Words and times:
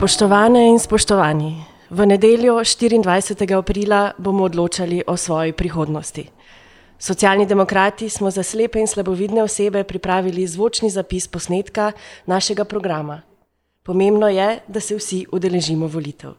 Spoštovane 0.00 0.62
in 0.72 0.78
spoštovani, 0.80 1.60
v 1.92 2.06
nedeljo 2.08 2.54
24. 2.64 3.52
aprila 3.52 4.12
bomo 4.16 4.48
odločali 4.48 5.02
o 5.06 5.16
svoji 5.16 5.52
prihodnosti. 5.52 6.24
Socialni 6.98 7.44
demokrati 7.46 8.08
smo 8.08 8.30
za 8.30 8.42
slepe 8.42 8.80
in 8.80 8.86
slabovidne 8.88 9.42
osebe 9.42 9.84
pripravili 9.84 10.46
zvočni 10.46 10.90
zapis 10.90 11.28
posnetka 11.28 11.92
našega 12.26 12.64
programa. 12.64 13.20
Pomembno 13.82 14.28
je, 14.28 14.64
da 14.68 14.80
se 14.80 14.96
vsi 14.96 15.26
udeležimo 15.32 15.86
volitev. 15.86 16.32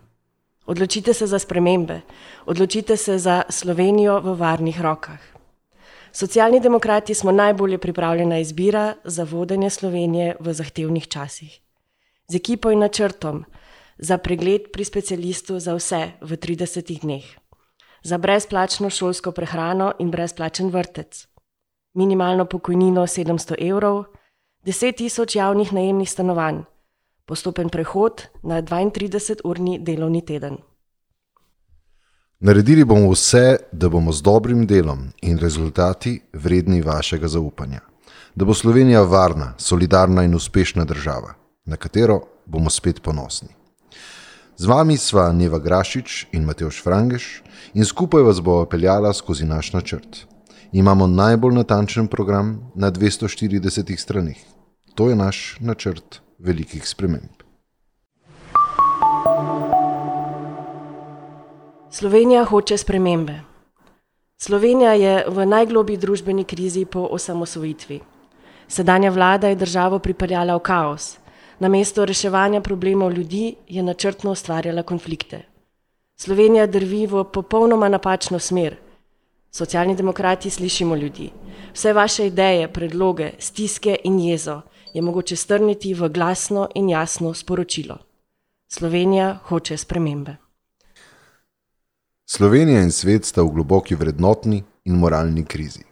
Odločite 0.66 1.14
se 1.14 1.28
za 1.28 1.40
spremembe, 1.40 2.02
odločite 2.46 2.98
se 2.98 3.18
za 3.18 3.44
Slovenijo 3.50 4.20
v 4.26 4.40
varnih 4.42 4.82
rokah. 4.82 5.22
Socialni 6.12 6.60
demokrati 6.60 7.14
smo 7.14 7.32
najbolje 7.32 7.78
pripravljena 7.78 8.40
izbira 8.40 8.94
za 9.04 9.24
vodenje 9.24 9.70
Slovenije 9.70 10.36
v 10.40 10.54
zahtevnih 10.54 11.08
časih. 11.08 11.62
Z 12.32 12.36
ekipo 12.36 12.72
in 12.72 12.80
načrtom 12.80 13.44
za 14.00 14.18
pregled 14.18 14.72
pri 14.72 14.86
specialistu 14.88 15.60
za 15.60 15.74
vse 15.76 16.16
v 16.22 16.38
30 16.40 17.00
dneh, 17.04 17.26
za 18.04 18.18
brezplačno 18.18 18.90
šolsko 18.90 19.32
prehrano 19.36 19.92
in 20.00 20.12
brezplačen 20.12 20.70
vrtec, 20.72 21.28
minimalno 21.94 22.46
pokojnino 22.46 23.04
700 23.04 23.60
evrov, 23.60 24.06
10 24.64 24.96
tisoč 24.98 25.36
javnih 25.36 25.74
najemnih 25.74 26.12
stanovanj, 26.12 26.62
postopen 27.26 27.68
prehod 27.70 28.24
na 28.44 28.62
32-urni 28.62 29.84
delovni 29.84 30.24
teden. 30.26 30.56
Naredili 32.40 32.86
bomo 32.86 33.12
vse, 33.12 33.58
da 33.72 33.90
bomo 33.90 34.16
z 34.16 34.24
dobrim 34.24 34.64
delom 34.68 35.12
in 35.22 35.38
rezultati 35.38 36.22
vredni 36.34 36.82
vašega 36.82 37.28
zaupanja. 37.28 37.84
Da 38.36 38.46
bo 38.46 38.54
Slovenija 38.54 39.02
varna, 39.02 39.54
solidarna 39.58 40.24
in 40.24 40.36
uspešna 40.36 40.86
država, 40.86 41.41
na 41.66 41.78
katero 41.78 42.22
bomo 42.46 42.70
spet 42.70 43.02
ponosni. 43.02 43.50
Z 44.58 44.66
vami 44.66 44.98
sva 44.98 45.32
Neva 45.34 45.60
Grašič 45.60 46.28
in 46.32 46.46
Mateoš 46.46 46.84
Frangeš 46.84 47.42
in 47.74 47.86
skupaj 47.86 48.24
vas 48.24 48.42
bo 48.42 48.66
peljala 48.66 49.14
skozi 49.14 49.46
naš 49.46 49.74
načrt. 49.74 50.26
Imamo 50.72 51.08
najbolj 51.08 51.54
natančen 51.56 52.08
program 52.08 52.72
na 52.76 52.92
240 52.92 53.98
stranih. 53.98 54.46
To 54.96 55.10
je 55.10 55.16
naš 55.16 55.58
načrt 55.60 56.22
velikih 56.40 56.88
sprememb. 56.88 57.42
Slovenija 61.92 62.46
hoče 62.46 62.78
spremembe. 62.78 63.42
Slovenija 64.38 64.94
je 64.94 65.26
v 65.28 65.46
najgloblji 65.46 65.98
družbeni 65.98 66.44
krizi 66.44 66.86
po 66.86 67.08
osamosvojitvi. 67.12 68.00
Sedanja 68.68 69.10
vlada 69.10 69.48
je 69.48 69.56
državo 69.56 70.00
pripeljala 70.00 70.56
v 70.56 70.60
kaos. 70.60 71.21
Namesto 71.62 72.06
reševanja 72.06 72.62
problemov 72.62 73.14
ljudi 73.14 73.56
je 73.68 73.84
načrtno 73.84 74.32
ustvarjala 74.32 74.84
konflikte. 74.84 75.44
Slovenija 76.16 76.66
drvi 76.68 77.06
v 77.08 77.24
popolnoma 77.34 77.90
napačno 77.90 78.40
smer. 78.40 78.76
Socialni 79.52 79.96
demokrati 79.96 80.50
slišimo 80.50 80.96
ljudi. 80.96 81.30
Vse 81.74 81.94
vaše 81.94 82.26
ideje, 82.28 82.74
predloge, 82.74 83.32
stiske 83.40 83.98
in 84.04 84.20
jezo 84.20 84.62
je 84.94 85.02
mogoče 85.02 85.36
strniti 85.36 85.94
v 85.94 86.10
glasno 86.10 86.68
in 86.76 86.90
jasno 86.90 87.34
sporočilo. 87.34 87.98
Slovenija 88.68 89.38
hoče 89.44 89.78
spremembe. 89.78 90.36
Slovenija 92.26 92.82
in 92.82 92.92
svet 92.92 93.26
sta 93.26 93.42
v 93.42 93.54
globoki 93.54 93.96
vrednotni 93.96 94.64
in 94.86 94.98
moralni 94.98 95.46
krizi. 95.46 95.84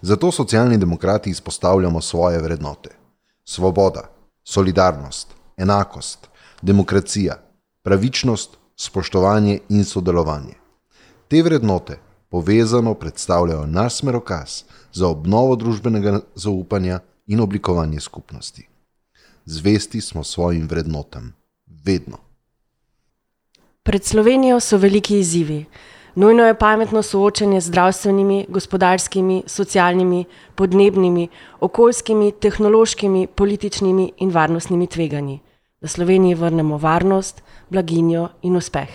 Zato 0.00 0.32
socialni 0.32 0.78
demokrati 0.78 1.30
izpostavljamo 1.30 2.00
svoje 2.00 2.38
vrednote: 2.38 2.90
svoboda, 3.44 4.11
solidarnost, 4.44 5.28
enakost, 5.56 6.28
demokracija, 6.62 7.34
pravičnost, 7.82 8.56
spoštovanje 8.76 9.58
in 9.68 9.84
sodelovanje. 9.84 10.54
Te 11.28 11.42
vrednote 11.42 11.98
povezano 12.28 12.94
predstavljajo 12.94 13.66
naš 13.66 13.96
smerokaz 13.96 14.62
za 14.92 15.08
obnovo 15.08 15.56
družbenega 15.56 16.20
zaupanja 16.34 17.00
in 17.26 17.40
oblikovanje 17.40 18.00
skupnosti. 18.00 18.68
Zvesti 19.44 20.00
smo 20.00 20.24
svojim 20.24 20.68
vrednotam, 20.68 21.32
vedno. 21.66 22.18
Pred 23.82 24.04
Slovenijo 24.04 24.60
so 24.60 24.76
veliki 24.78 25.18
izzivi. 25.18 25.64
Nujno 26.14 26.44
je 26.44 26.58
pametno 26.58 27.02
soočanje 27.02 27.60
z 27.60 27.66
zdravstvenimi, 27.66 28.46
gospodarskimi, 28.48 29.42
socialnimi, 29.46 30.24
podnebnimi, 30.54 31.28
okoljskimi, 31.60 32.32
tehnološkimi, 32.32 33.26
političnimi 33.26 34.12
in 34.18 34.30
varnostnimi 34.30 34.86
tveganji, 34.86 35.40
da 35.80 35.88
Sloveniji 35.88 36.34
vrnemo 36.34 36.78
varnost, 36.78 37.42
blaginjo 37.70 38.28
in 38.42 38.56
uspeh. 38.56 38.88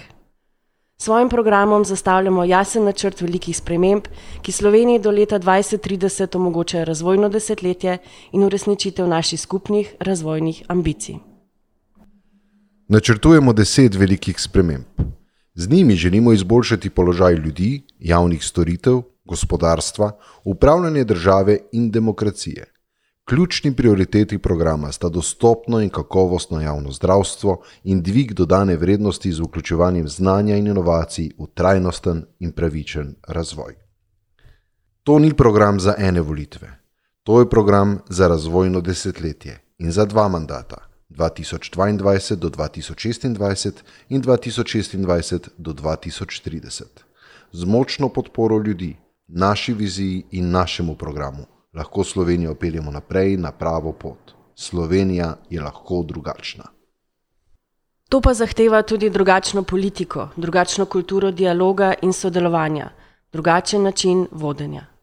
Svojim 0.98 1.30
programom 1.30 1.86
zastavljamo 1.86 2.44
jasen 2.44 2.84
načrt 2.84 3.22
velikih 3.22 3.58
sprememb, 3.58 4.06
ki 4.42 4.52
Sloveniji 4.52 5.00
do 5.00 5.12
leta 5.12 5.40
2030 5.40 6.36
omogočajo 6.36 6.86
razvojno 6.86 7.30
desetletje 7.30 7.98
in 8.32 8.44
uresničitev 8.44 9.08
naših 9.08 9.42
skupnih 9.42 9.96
razvojnih 10.00 10.64
ambicij. 10.68 11.16
Načrtujemo 12.88 13.54
deset 13.54 13.96
velikih 13.96 14.42
sprememb. 14.42 15.17
Z 15.60 15.70
njimi 15.70 15.96
želimo 15.96 16.34
izboljšati 16.34 16.90
položaj 16.90 17.34
ljudi, 17.34 17.82
javnih 18.00 18.44
storitev, 18.44 19.02
gospodarstva, 19.26 20.12
upravljanje 20.44 21.04
države 21.04 21.58
in 21.72 21.92
demokracije. 21.92 22.66
Ključni 23.26 23.76
prioriteti 23.76 24.38
programa 24.38 24.92
sta 24.92 25.10
dostopno 25.10 25.82
in 25.82 25.90
kakovostno 25.90 26.62
javno 26.62 26.92
zdravstvo 26.92 27.62
in 27.84 28.02
dvig 28.02 28.34
dodane 28.34 28.76
vrednosti 28.76 29.32
z 29.32 29.40
vključevanjem 29.40 30.08
znanja 30.08 30.56
in 30.56 30.68
inovacij 30.68 31.32
v 31.40 31.48
trajnosten 31.54 32.26
in 32.40 32.52
pravičen 32.52 33.16
razvoj. 33.28 33.74
To 35.04 35.20
ni 35.20 35.34
program 35.34 35.80
za 35.80 35.96
ene 35.98 36.22
volitve, 36.22 36.70
to 37.24 37.40
je 37.40 37.50
program 37.50 38.00
za 38.10 38.28
razvojno 38.28 38.82
desetletje 38.82 39.60
in 39.78 39.92
za 39.92 40.06
dva 40.06 40.28
mandata 40.28 40.87
2022 41.10 42.36
do 42.36 42.50
2026 42.50 43.26
in 44.10 44.22
2026 44.22 45.50
do 45.58 45.74
2030. 45.74 46.84
Z 47.52 47.66
močno 47.66 48.10
podporo 48.10 48.64
ljudi, 48.64 48.98
naši 49.28 49.74
viziji 49.74 50.24
in 50.32 50.52
našemu 50.52 50.96
programu 50.96 51.46
lahko 51.74 52.04
Slovenijo 52.04 52.56
peljemo 52.56 52.92
naprej 52.92 53.38
na 53.38 53.52
pravo 53.52 53.92
pot. 53.92 54.32
Slovenija 54.56 55.36
je 55.50 55.62
lahko 55.62 56.04
drugačna. 56.04 56.64
To 58.10 58.22
pa 58.22 58.34
zahteva 58.34 58.82
tudi 58.82 59.10
drugačno 59.10 59.64
politiko, 59.64 60.30
drugačno 60.36 60.86
kulturo 60.86 61.32
dialoga 61.32 61.94
in 62.02 62.14
sodelovanja, 62.14 62.90
drugačen 63.32 63.84
način 63.84 64.28
vodenja. 64.32 64.97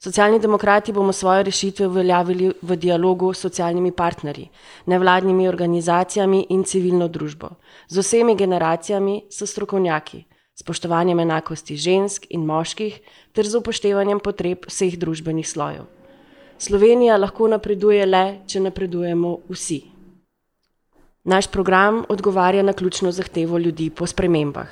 Socialni 0.00 0.38
demokrati 0.40 0.92
bomo 0.92 1.12
svoje 1.12 1.42
rešitve 1.42 1.86
uveljavili 1.86 2.52
v 2.62 2.76
dialogu 2.76 3.34
s 3.34 3.40
socialnimi 3.40 3.92
partnerji, 3.92 4.48
nevladnimi 4.86 5.48
organizacijami 5.48 6.46
in 6.48 6.62
civilno 6.64 7.08
družbo, 7.08 7.48
z 7.88 8.00
vsemi 8.00 8.34
generacijami, 8.34 9.22
s 9.30 9.44
strokovnjaki, 9.44 10.24
spoštovanjem 10.56 11.20
enakosti 11.20 11.76
žensk 11.76 12.26
in 12.30 12.46
moških 12.48 12.96
ter 13.32 13.44
z 13.44 13.60
upoštevanjem 13.60 14.22
potreb 14.24 14.64
vseh 14.72 14.96
družbenih 14.96 15.48
slojev. 15.48 15.84
Slovenija 16.58 17.18
lahko 17.20 17.48
napreduje 17.48 18.06
le, 18.06 18.40
če 18.46 18.60
napredujemo 18.60 19.34
vsi. 19.50 19.82
Naš 21.24 21.50
program 21.52 22.06
odgovarja 22.08 22.62
na 22.62 22.72
ključno 22.72 23.12
zahtevo 23.12 23.58
ljudi 23.58 23.90
po 23.90 24.06
spremembah. 24.06 24.68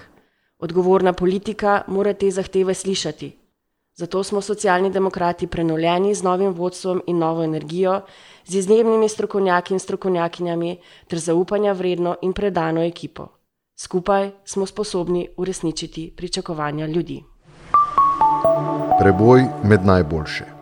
Odgovorna 0.59 1.12
politika 1.12 1.83
mora 1.87 2.15
te 2.15 2.31
zahteve 2.31 2.75
slišati. 2.75 3.31
Zato 3.98 4.22
smo 4.22 4.41
socialni 4.41 4.91
demokrati 4.91 5.47
prenovljeni 5.47 6.14
z 6.14 6.22
novim 6.22 6.53
vodstvom 6.54 7.03
in 7.06 7.19
novo 7.19 7.42
energijo, 7.44 8.00
z 8.44 8.54
izjemnimi 8.54 9.09
strokovnjaki 9.09 9.75
in 9.75 9.81
strokovnjakinjami 9.81 10.76
ter 11.09 11.19
zaupanja 11.19 11.72
vredno 11.72 12.16
in 12.22 12.33
predano 12.33 12.83
ekipo. 12.83 13.27
Skupaj 13.77 14.30
smo 14.45 14.66
sposobni 14.66 15.28
uresničiti 15.36 16.12
pričakovanja 16.16 16.86
ljudi. 16.86 17.24
Preboj 19.00 19.45
med 19.65 19.84
najboljše. 19.84 20.58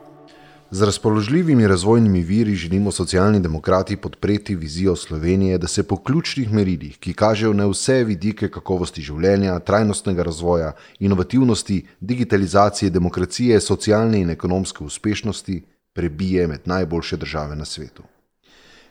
Z 0.70 0.82
razpoložljivimi 0.82 1.66
razvojnimi 1.66 2.20
viri 2.22 2.54
želimo 2.54 2.90
socialni 2.92 3.40
demokrati 3.40 3.96
podpreti 3.96 4.54
vizijo 4.54 4.96
Slovenije, 4.96 5.58
da 5.58 5.66
se 5.66 5.82
po 5.82 5.96
ključnih 5.96 6.52
merilih, 6.52 6.98
ki 6.98 7.12
kažejo 7.14 7.52
na 7.52 7.66
vse 7.66 8.04
vidike 8.04 8.48
kakovosti 8.50 9.02
življenja, 9.02 9.58
trajnostnega 9.58 10.22
razvoja, 10.22 10.72
inovativnosti, 10.98 11.86
digitalizacije, 12.00 12.90
demokracije, 12.90 13.60
socialne 13.60 14.20
in 14.20 14.30
ekonomske 14.30 14.84
uspešnosti, 14.84 15.62
prebije 15.94 16.46
med 16.46 16.60
najboljše 16.64 17.16
države 17.16 17.56
na 17.56 17.64
svetu. 17.64 18.02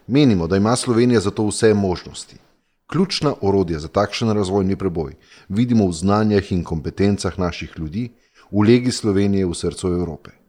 Menimo, 0.07 0.47
da 0.47 0.57
ima 0.57 0.75
Slovenija 0.75 1.19
za 1.19 1.31
to 1.31 1.47
vse 1.47 1.73
možnosti. 1.73 2.37
Ključna 2.87 3.33
orodja 3.41 3.79
za 3.79 3.87
takšen 3.87 4.31
razvojni 4.31 4.75
preboj 4.75 5.13
vidimo 5.49 5.87
v 5.87 5.91
znanjah 5.91 6.51
in 6.51 6.63
kompetencah 6.63 7.39
naših 7.39 7.73
ljudi, 7.77 8.09
v 8.51 8.63
legi 8.63 8.91
Slovenije 8.91 9.45
v 9.45 9.53
srcu 9.53 9.87
Evrope. 9.87 10.44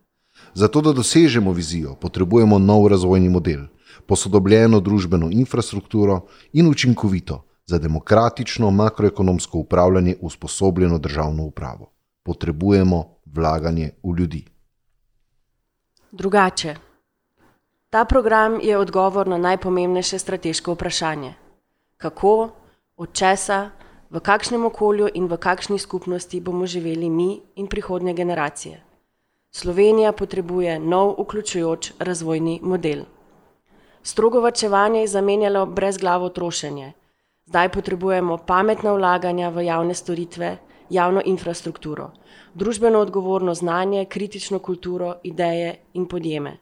Zato, 0.56 0.80
da 0.80 0.92
dosežemo 0.92 1.52
vizijo, 1.52 1.94
potrebujemo 2.00 2.58
nov 2.58 2.86
razvojni 2.88 3.28
model, 3.28 3.66
posodobljeno 4.06 4.80
družbeno 4.80 5.28
infrastrukturo 5.30 6.20
in 6.52 6.68
učinkovito, 6.68 7.42
za 7.66 7.78
demokratično 7.78 8.70
makroekonomsko 8.70 9.58
upravljanje 9.58 10.14
usposobljeno 10.20 10.98
državno 10.98 11.44
upravo. 11.44 11.90
Potrebujemo 12.22 13.04
vlaganje 13.26 13.90
v 14.02 14.16
ljudi. 14.18 14.44
Drugače. 16.12 16.76
Ta 17.90 18.04
program 18.04 18.58
je 18.62 18.78
odgovor 18.78 19.28
na 19.28 19.38
najpomembnejše 19.38 20.18
strateško 20.18 20.72
vprašanje: 20.72 21.34
kako, 21.96 22.50
od 22.96 23.12
česa, 23.12 23.70
v 24.10 24.20
kakšnem 24.20 24.64
okolju 24.64 25.08
in 25.14 25.26
v 25.26 25.36
kakšni 25.36 25.78
skupnosti 25.78 26.40
bomo 26.40 26.66
živeli 26.66 27.10
mi 27.10 27.40
in 27.56 27.66
prihodnje 27.66 28.14
generacije. 28.14 28.86
Slovenija 29.56 30.12
potrebuje 30.12 30.78
nov, 30.78 31.14
vključujoč 31.18 31.92
razvojni 31.98 32.58
model. 32.62 33.04
Strogo 34.02 34.40
varčevanje 34.40 35.00
je 35.00 35.08
zamenjalo 35.08 35.66
brezglavo 35.66 36.28
trošenje. 36.28 36.92
Zdaj 37.46 37.68
potrebujemo 37.72 38.36
pametna 38.36 38.92
vlaganja 38.92 39.48
v 39.48 39.64
javne 39.64 39.94
storitve, 39.94 40.50
javno 40.90 41.22
infrastrukturo, 41.24 42.10
družbeno 42.54 43.00
odgovorno 43.00 43.54
znanje, 43.54 44.04
kritično 44.04 44.58
kulturo, 44.58 45.14
ideje 45.22 45.74
in 45.94 46.04
podjeme. 46.06 46.56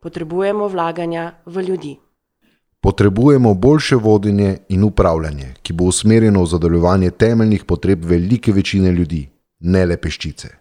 Potrebujemo 0.00 0.68
vlaganja 0.68 1.32
v 1.46 1.62
ljudi. 1.62 1.96
Potrebujemo 2.80 3.54
boljše 3.54 3.96
vodenje 3.96 4.56
in 4.68 4.84
upravljanje, 4.84 5.54
ki 5.62 5.72
bo 5.72 5.84
usmerjeno 5.92 6.42
v 6.42 6.46
zadovoljevanje 6.46 7.10
temeljnih 7.10 7.64
potreb 7.64 8.04
velike 8.04 8.52
večine 8.52 8.92
ljudi, 8.92 9.28
ne 9.60 9.84
le 9.86 10.00
peščice. 10.00 10.59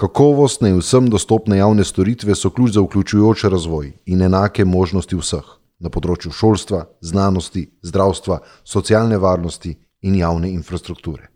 Kakovostne 0.00 0.70
in 0.72 0.78
vsem 0.80 1.10
dostopne 1.12 1.58
javne 1.58 1.84
storitve 1.84 2.34
so 2.34 2.50
ključ 2.50 2.72
za 2.72 2.80
vključujoč 2.80 3.44
razvoj 3.44 3.92
in 4.06 4.22
enake 4.22 4.64
možnosti 4.64 5.16
vseh 5.16 5.44
na 5.78 5.92
področju 5.92 6.32
šolstva, 6.32 6.86
znanosti, 7.00 7.66
zdravstva, 7.84 8.38
socialne 8.64 9.18
varnosti 9.20 9.74
in 10.00 10.16
javne 10.16 10.48
infrastrukture. 10.56 11.28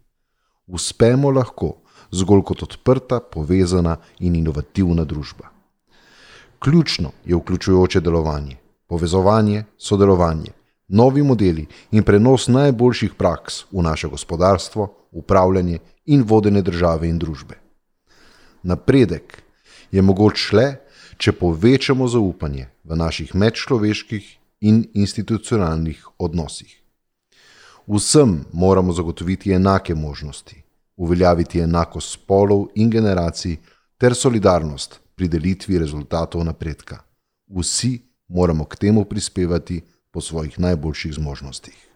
Uspemo 0.66 1.30
lahko 1.30 1.74
zgolj 2.08 2.42
kot 2.48 2.62
odprta, 2.64 3.20
povezana 3.20 3.98
in 4.18 4.36
inovativna 4.40 5.04
družba. 5.04 5.50
Ključno 6.58 7.12
je 7.24 7.36
vključujoče 7.36 8.00
delovanje 8.00 8.56
povezovanje, 8.86 9.64
sodelovanje, 9.78 10.52
novi 10.88 11.22
modeli 11.22 11.66
in 11.90 12.02
prenos 12.02 12.48
najboljših 12.48 13.14
praks 13.18 13.64
v 13.72 13.82
naše 13.82 14.08
gospodarstvo, 14.08 14.88
upravljanje 15.12 15.78
in 16.06 16.22
vodenje 16.22 16.62
države 16.62 17.08
in 17.08 17.18
družbe. 17.18 17.63
Napredek 18.64 19.42
je 19.92 20.02
mogoč 20.02 20.52
le, 20.56 20.68
če 21.20 21.34
povečamo 21.36 22.08
zaupanje 22.08 22.70
v 22.84 22.96
naših 22.96 23.34
medčloveških 23.36 24.30
in 24.64 24.80
institucionalnih 24.94 26.00
odnosih. 26.18 26.72
Vsem 27.86 28.38
moramo 28.52 28.92
zagotoviti 28.92 29.52
enake 29.52 29.94
možnosti, 29.94 30.62
uveljaviti 30.96 31.60
enakost 31.60 32.16
spolov 32.16 32.70
in 32.74 32.90
generacij 32.90 33.58
ter 34.00 34.16
solidarnost 34.16 35.00
pri 35.14 35.28
delitvi 35.28 35.78
rezultatov 35.78 36.44
napredka. 36.44 37.02
Vsi 37.46 37.98
moramo 38.28 38.64
k 38.64 38.76
temu 38.76 39.04
prispevati 39.04 39.82
po 40.10 40.20
svojih 40.20 40.58
najboljših 40.58 41.14
zmožnostih. 41.14 41.93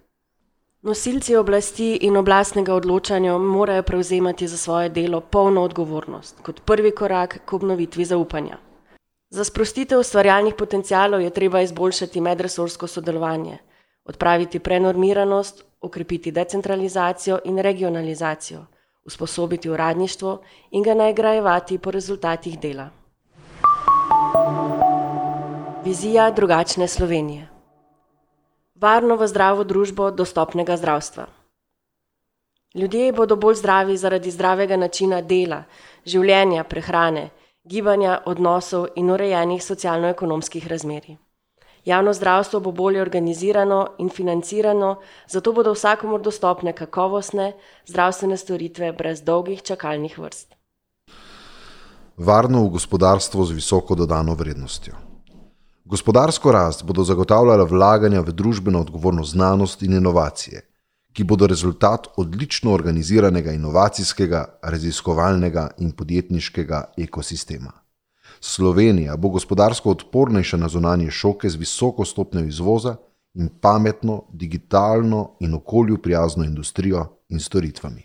Nosilci 0.83 1.35
oblasti 1.35 2.07
in 2.07 2.17
oblastnega 2.17 2.75
odločanja 2.75 3.33
morajo 3.39 3.83
prevzemati 3.83 4.47
za 4.49 4.57
svoje 4.57 4.89
delo 4.89 5.21
polno 5.21 5.63
odgovornost 5.63 6.39
kot 6.43 6.61
prvi 6.61 6.93
korak 6.95 7.41
k 7.45 7.53
obnovitvi 7.53 8.05
zaupanja. 8.05 8.59
Za 9.31 9.45
sprostitev 9.45 9.99
ustvarjalnih 9.99 10.55
potencijalov 10.55 11.21
je 11.21 11.31
treba 11.31 11.61
izboljšati 11.61 12.21
medresorsko 12.21 12.87
sodelovanje, 12.87 13.59
odpraviti 14.05 14.59
prenormiranost, 14.59 15.65
okrepiti 15.81 16.31
decentralizacijo 16.31 17.41
in 17.45 17.59
regionalizacijo, 17.59 18.67
usposobiti 19.05 19.71
uradništvo 19.71 20.41
in 20.71 20.83
ga 20.83 20.95
nagrajevati 20.95 21.79
po 21.79 21.91
rezultatih 21.91 22.61
dela. 22.61 22.91
Vizija 25.85 26.31
drugačne 26.31 26.89
Slovenije. 26.89 27.57
Varno 28.81 29.17
v 29.19 29.27
zdravo 29.27 29.65
družbo 29.67 30.13
dostopnega 30.15 30.77
zdravstva. 30.79 31.25
Ljudje 32.79 33.13
bodo 33.13 33.35
bolj 33.37 33.57
zdravi 33.59 33.97
zaradi 33.99 34.31
zdravega 34.31 34.77
načina 34.79 35.19
dela, 35.19 35.65
življenja, 36.07 36.63
prehrane, 36.63 37.25
gibanja, 37.67 38.21
odnosov 38.27 38.87
in 38.95 39.11
urejenih 39.11 39.65
socialno-ekonomskih 39.65 40.69
razmerij. 40.71 41.17
Javno 41.91 42.15
zdravstvo 42.15 42.61
bo 42.61 42.71
bolje 42.71 43.03
organizirano 43.03 43.81
in 43.99 44.15
financirano, 44.15 45.01
zato 45.27 45.53
bodo 45.53 45.75
vsakomur 45.75 46.23
dostopne 46.23 46.73
kakovostne 46.73 47.57
zdravstvene 47.91 48.37
storitve 48.37 48.93
brez 48.93 49.27
dolgih 49.27 49.63
čakalnih 49.63 50.19
vrst. 50.19 50.55
Varno 52.17 52.63
v 52.63 52.79
gospodarstvo 52.79 53.45
z 53.45 53.59
visoko 53.59 53.99
dodano 53.99 54.39
vrednostjo. 54.39 55.07
Gospodarsko 55.88 56.52
rast 56.52 56.85
bodo 56.85 57.00
zagotavljala 57.05 57.64
vlaganja 57.64 58.20
v 58.20 58.32
družbeno 58.37 58.81
odgovorno 58.85 59.23
znanost 59.25 59.82
in 59.82 59.94
inovacije, 59.96 60.61
ki 61.17 61.25
bodo 61.25 61.46
rezultat 61.49 62.08
odlično 62.17 62.75
organiziranega 62.76 63.55
inovacijskega, 63.56 64.43
raziskovalnega 64.62 65.70
in 65.79 65.94
podjetniškega 65.96 66.82
ekosistema. 66.96 67.73
Slovenija 68.40 69.17
bo 69.17 69.29
gospodarsko 69.29 69.90
odpornejša 69.90 70.56
na 70.56 70.69
zunanje 70.69 71.11
šoke 71.11 71.49
z 71.49 71.56
visoko 71.56 72.05
stopnjo 72.05 72.44
izvoza 72.44 72.96
in 73.34 73.49
pametno, 73.61 74.23
digitalno 74.32 75.23
in 75.41 75.55
okolju 75.55 76.02
prijazno 76.02 76.44
industrijo 76.44 77.06
in 77.29 77.41
storitvami. 77.41 78.02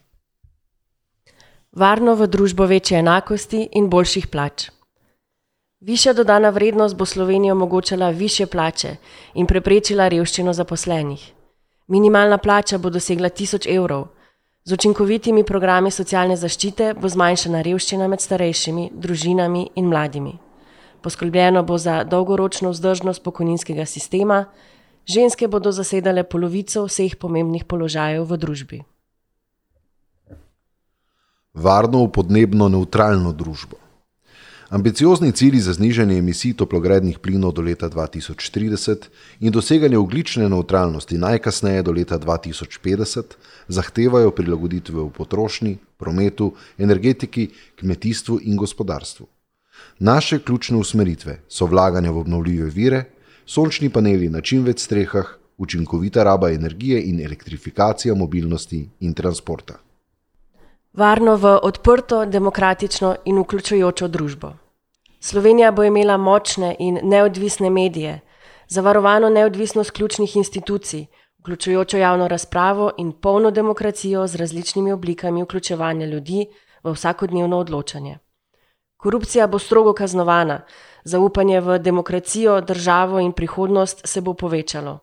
Varno 1.71 2.15
v 2.15 2.27
družbo 2.27 2.65
večje 2.65 2.99
enakosti 2.99 3.67
in 3.71 3.89
boljših 3.89 4.27
plač. 4.27 4.69
Višja 5.83 6.13
dodana 6.13 6.49
vrednost 6.49 6.95
bo 6.95 7.05
Sloveniji 7.05 7.51
omogočala 7.51 8.09
više 8.09 8.45
plače 8.45 8.95
in 9.33 9.47
preprečila 9.47 10.07
revščino 10.07 10.53
zaposlenih. 10.53 11.23
Minimalna 11.87 12.37
plača 12.37 12.77
bo 12.77 12.89
dosegla 12.89 13.29
1000 13.29 13.67
evrov. 13.75 14.05
Z 14.63 14.73
učinkovitimi 14.73 15.43
programi 15.43 15.91
socialne 15.91 16.37
zaščite 16.39 16.93
bo 16.93 17.09
zmanjšana 17.09 17.65
revščina 17.67 18.07
med 18.07 18.23
starejšimi, 18.23 18.89
družinami 18.93 19.65
in 19.75 19.91
mladimi. 19.91 20.33
Poskrbljeno 21.01 21.63
bo 21.63 21.77
za 21.77 22.03
dolgoročno 22.03 22.71
vzdržnost 22.71 23.23
pokojninskega 23.23 23.85
sistema, 23.85 24.45
ženske 25.05 25.47
bodo 25.47 25.75
zasedale 25.75 26.23
polovico 26.23 26.87
vseh 26.87 27.19
pomembnih 27.19 27.67
položajev 27.67 28.23
v 28.23 28.41
družbi. 28.47 28.83
Varno 31.53 32.07
v 32.07 32.11
podnebno 32.11 32.71
neutralno 32.71 33.35
družbo. 33.35 33.82
Ambiciozni 34.73 35.31
cilji 35.31 35.59
za 35.59 35.73
znižanje 35.73 36.15
emisij 36.17 36.53
toplogrednih 36.57 37.19
plinov 37.19 37.51
do 37.53 37.61
leta 37.61 37.89
2030 37.89 39.03
in 39.39 39.51
doseganje 39.51 39.97
oglične 39.97 40.47
neutralnosti 40.49 41.17
najkasneje 41.17 41.83
do 41.83 41.91
leta 41.91 42.17
2050 42.19 43.35
zahtevajo 43.67 44.31
prilagoditve 44.31 44.97
v 44.97 45.11
potrošnji, 45.17 45.77
prometu, 45.97 46.53
energetiki, 46.77 47.51
kmetijstvu 47.79 48.39
in 48.41 48.57
gospodarstvu. 48.57 49.27
Naše 49.99 50.39
ključne 50.39 50.77
usmeritve 50.77 51.37
so 51.47 51.65
vlaganje 51.65 52.09
v 52.09 52.17
obnovljive 52.17 52.69
vire, 52.69 53.03
sončni 53.45 53.89
paneli 53.89 54.29
na 54.29 54.41
čim 54.41 54.65
več 54.65 54.81
strehah, 54.81 55.37
učinkovita 55.57 56.23
raba 56.23 56.49
energije 56.49 57.03
in 57.11 57.21
elektrifikacija 57.21 58.15
mobilnosti 58.15 58.89
in 58.99 59.13
transporta. 59.13 59.77
Varno 60.93 61.37
v 61.37 61.59
odprto, 61.61 62.25
demokratično 62.25 63.15
in 63.25 63.37
vključujočo 63.37 64.07
družbo. 64.07 64.62
Slovenija 65.23 65.71
bo 65.71 65.83
imela 65.83 66.17
močne 66.17 66.75
in 66.79 66.99
neodvisne 67.03 67.69
medije, 67.69 68.19
zavarovano 68.67 69.29
neodvisnost 69.29 69.91
ključnih 69.91 70.35
institucij, 70.35 71.05
vključujočo 71.39 71.97
javno 71.97 72.27
razpravo 72.27 72.91
in 72.97 73.11
polno 73.11 73.51
demokracijo 73.51 74.27
z 74.27 74.35
različnimi 74.35 74.91
oblikami 74.91 75.43
vključevanja 75.43 76.05
ljudi 76.05 76.47
v 76.83 76.91
vsakodnevno 76.91 77.57
odločanje. 77.57 78.17
Korupcija 78.97 79.47
bo 79.47 79.59
strogo 79.59 79.93
kaznovana, 79.93 80.61
zaupanje 81.03 81.61
v 81.61 81.79
demokracijo, 81.79 82.61
državo 82.61 83.19
in 83.19 83.31
prihodnost 83.31 84.01
se 84.07 84.21
bo 84.21 84.33
povečalo. 84.33 84.99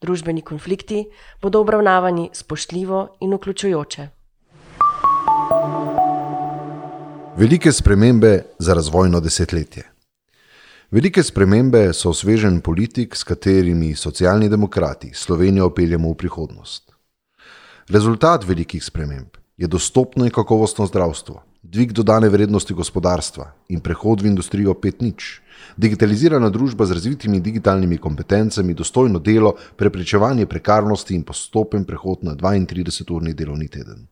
Družbeni 0.00 0.42
konflikti 0.42 1.04
bodo 1.42 1.60
obravnavani 1.60 2.30
spoštljivo 2.32 3.08
in 3.20 3.34
vključujoče. 3.34 4.08
Velike 7.36 7.72
spremembe 7.72 8.42
za 8.58 8.74
razvojno 8.74 9.20
desetletje. 9.20 9.82
Velike 10.90 11.22
spremembe 11.22 11.92
so 11.92 12.10
osvežen 12.10 12.60
politik, 12.60 13.16
s 13.16 13.22
katerimi 13.24 13.94
socialni 13.94 14.48
demokrati 14.48 15.12
Slovenijo 15.14 15.70
peljemo 15.70 16.10
v 16.10 16.14
prihodnost. 16.14 16.92
Rezultat 17.88 18.44
velikih 18.48 18.84
sprememb 18.84 19.38
je 19.56 19.66
dostopno 19.66 20.24
in 20.24 20.30
kakovostno 20.30 20.86
zdravstvo, 20.86 21.42
dvig 21.62 21.92
dodane 21.92 22.28
vrednosti 22.28 22.74
gospodarstva 22.74 23.52
in 23.68 23.80
prehod 23.80 24.22
v 24.22 24.26
industrijo 24.26 24.74
5.0, 24.74 25.40
digitalizirana 25.76 26.50
družba 26.50 26.86
z 26.86 26.98
razvitimi 26.98 27.40
digitalnimi 27.40 27.98
kompetencami, 27.98 28.74
dostojno 28.74 29.18
delo, 29.18 29.54
preprečevanje 29.76 30.46
prekarnosti 30.46 31.14
in 31.14 31.22
postopen 31.22 31.84
prehod 31.84 32.24
na 32.24 32.34
32-urni 32.34 33.34
delovni 33.34 33.68
teden. 33.68 34.08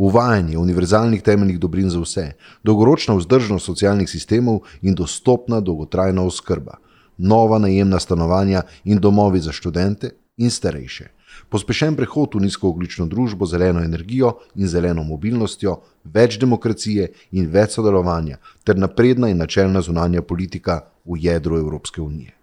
Uvajanje 0.00 0.56
univerzalnih 0.58 1.22
temeljnih 1.22 1.58
dobrin 1.60 1.90
za 1.92 2.00
vse, 2.00 2.26
dolgoročna 2.64 3.18
vzdržnost 3.18 3.66
socialnih 3.66 4.08
sistemov 4.08 4.62
in 4.80 4.94
dostopna 4.96 5.60
dolgotrajna 5.60 6.24
oskrba, 6.24 6.78
nova 7.18 7.58
najemna 7.58 8.00
stanovanja 8.00 8.62
in 8.84 8.98
domovi 8.98 9.40
za 9.44 9.52
študente 9.52 10.14
in 10.36 10.50
starejše 10.50 11.10
pospešen 11.48 11.96
prehod 11.96 12.34
v 12.34 12.44
nizkooglično 12.46 13.06
družbo, 13.06 13.46
zeleno 13.46 13.82
energijo 13.84 14.36
in 14.54 14.68
zeleno 14.68 15.02
mobilnostjo, 15.04 15.76
več 16.04 16.38
demokracije 16.40 17.08
in 17.32 17.50
več 17.50 17.76
sodelovanja, 17.78 18.38
ter 18.64 18.78
napredna 18.78 19.30
in 19.30 19.38
načelna 19.42 19.82
zunanja 19.82 20.22
politika 20.22 20.80
v 21.04 21.18
jedru 21.26 21.58
Evropske 21.58 22.02
unije. 22.02 22.34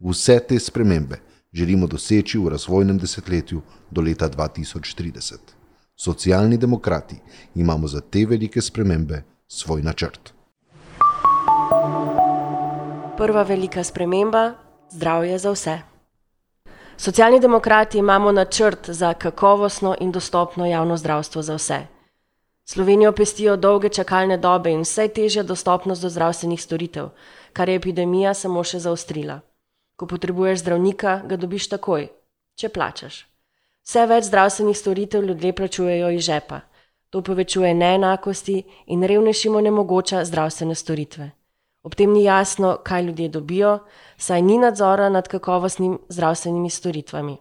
Vse 0.00 0.38
te 0.48 0.58
spremembe 0.60 1.20
želimo 1.52 1.86
doseči 1.86 2.38
v 2.38 2.52
razvojnem 2.56 2.98
desetletju 2.98 3.62
do 3.90 4.02
leta 4.02 4.28
2030. 4.28 5.63
Socialni 5.96 6.56
demokrati 6.58 7.16
imamo 7.54 7.88
za 7.88 8.00
te 8.00 8.26
velike 8.26 8.60
spremembe 8.60 9.22
svoj 9.48 9.82
načrt. 9.82 10.32
Prva 13.16 13.42
velika 13.42 13.84
sprememba: 13.84 14.52
zdravje 14.90 15.38
za 15.38 15.50
vse. 15.50 15.78
Socialni 16.96 17.40
demokrati 17.40 17.98
imamo 17.98 18.32
načrt 18.32 18.90
za 18.90 19.14
kakovostno 19.14 19.96
in 20.00 20.12
dostopno 20.12 20.66
javno 20.66 20.96
zdravstvo 20.96 21.42
za 21.42 21.54
vse. 21.54 21.86
Slovenijo 22.64 23.12
pestijo 23.12 23.56
dolge 23.56 23.88
čakalne 23.88 24.36
dobe 24.36 24.70
in 24.70 24.80
vse 24.80 25.08
težja 25.08 25.42
dostopnost 25.42 26.02
do 26.02 26.08
zdravstvenih 26.08 26.62
storitev, 26.62 27.08
kar 27.52 27.68
je 27.68 27.76
epidemija 27.76 28.34
samo 28.34 28.64
še 28.64 28.78
zaostrila. 28.78 29.40
Ko 29.96 30.06
potrebuješ 30.06 30.60
zdravnika, 30.60 31.22
ga 31.28 31.36
dobiš 31.36 31.68
takoj, 31.68 32.08
če 32.58 32.68
plačaš. 32.68 33.33
Vse 33.84 34.06
več 34.08 34.30
zdravstvenih 34.30 34.76
storitev 34.78 35.24
ljudje 35.28 35.52
plačujejo 35.52 36.10
iz 36.16 36.22
žepa. 36.24 36.60
To 37.12 37.20
povečuje 37.22 37.74
neenakosti 37.74 38.62
in 38.86 39.04
revnejšim 39.04 39.56
onemogoča 39.60 40.24
zdravstvene 40.24 40.74
storitve. 40.74 41.30
Ob 41.84 41.94
tem 41.94 42.14
ni 42.16 42.24
jasno, 42.24 42.78
kaj 42.80 43.02
ljudje 43.04 43.28
dobijo, 43.28 43.74
saj 44.16 44.42
ni 44.42 44.56
nadzora 44.58 45.08
nad 45.08 45.28
kakovostnimi 45.28 45.98
zdravstvenimi 46.08 46.70
storitvami. 46.70 47.36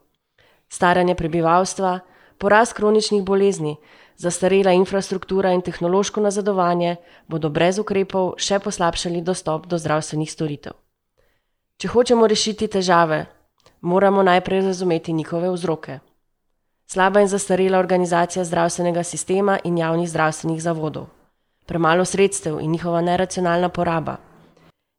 Staranje 0.69 1.15
prebivalstva, 1.15 1.99
porast 2.37 2.73
kroničnih 2.75 3.23
bolezni, 3.23 3.77
zastarela 4.17 4.75
infrastruktura 4.75 5.55
in 5.55 5.61
tehnološko 5.61 6.21
nazadovanje 6.21 6.95
bodo 7.27 7.49
brez 7.49 7.79
ukrepov 7.79 8.33
še 8.37 8.59
poslabšali 8.59 9.21
dostop 9.21 9.67
do 9.67 9.79
zdravstvenih 9.79 10.31
storitev. 10.31 10.75
Če 11.79 11.87
hočemo 11.87 12.27
rešiti 12.27 12.67
težave, 12.67 13.25
moramo 13.81 14.23
najprej 14.23 14.67
razumeti 14.67 15.13
njihove 15.13 15.49
vzroke. 15.55 16.03
Slaba 16.85 17.21
in 17.21 17.27
zastarela 17.27 17.79
organizacija 17.79 18.45
zdravstvenega 18.45 19.03
sistema 19.03 19.59
in 19.63 19.77
javnih 19.77 20.09
zdravstvenih 20.09 20.61
zavodov, 20.61 21.05
premalo 21.65 22.05
sredstev 22.05 22.59
in 22.61 22.71
njihova 22.71 23.01
neracionalna 23.01 23.69
poraba. 23.69 24.17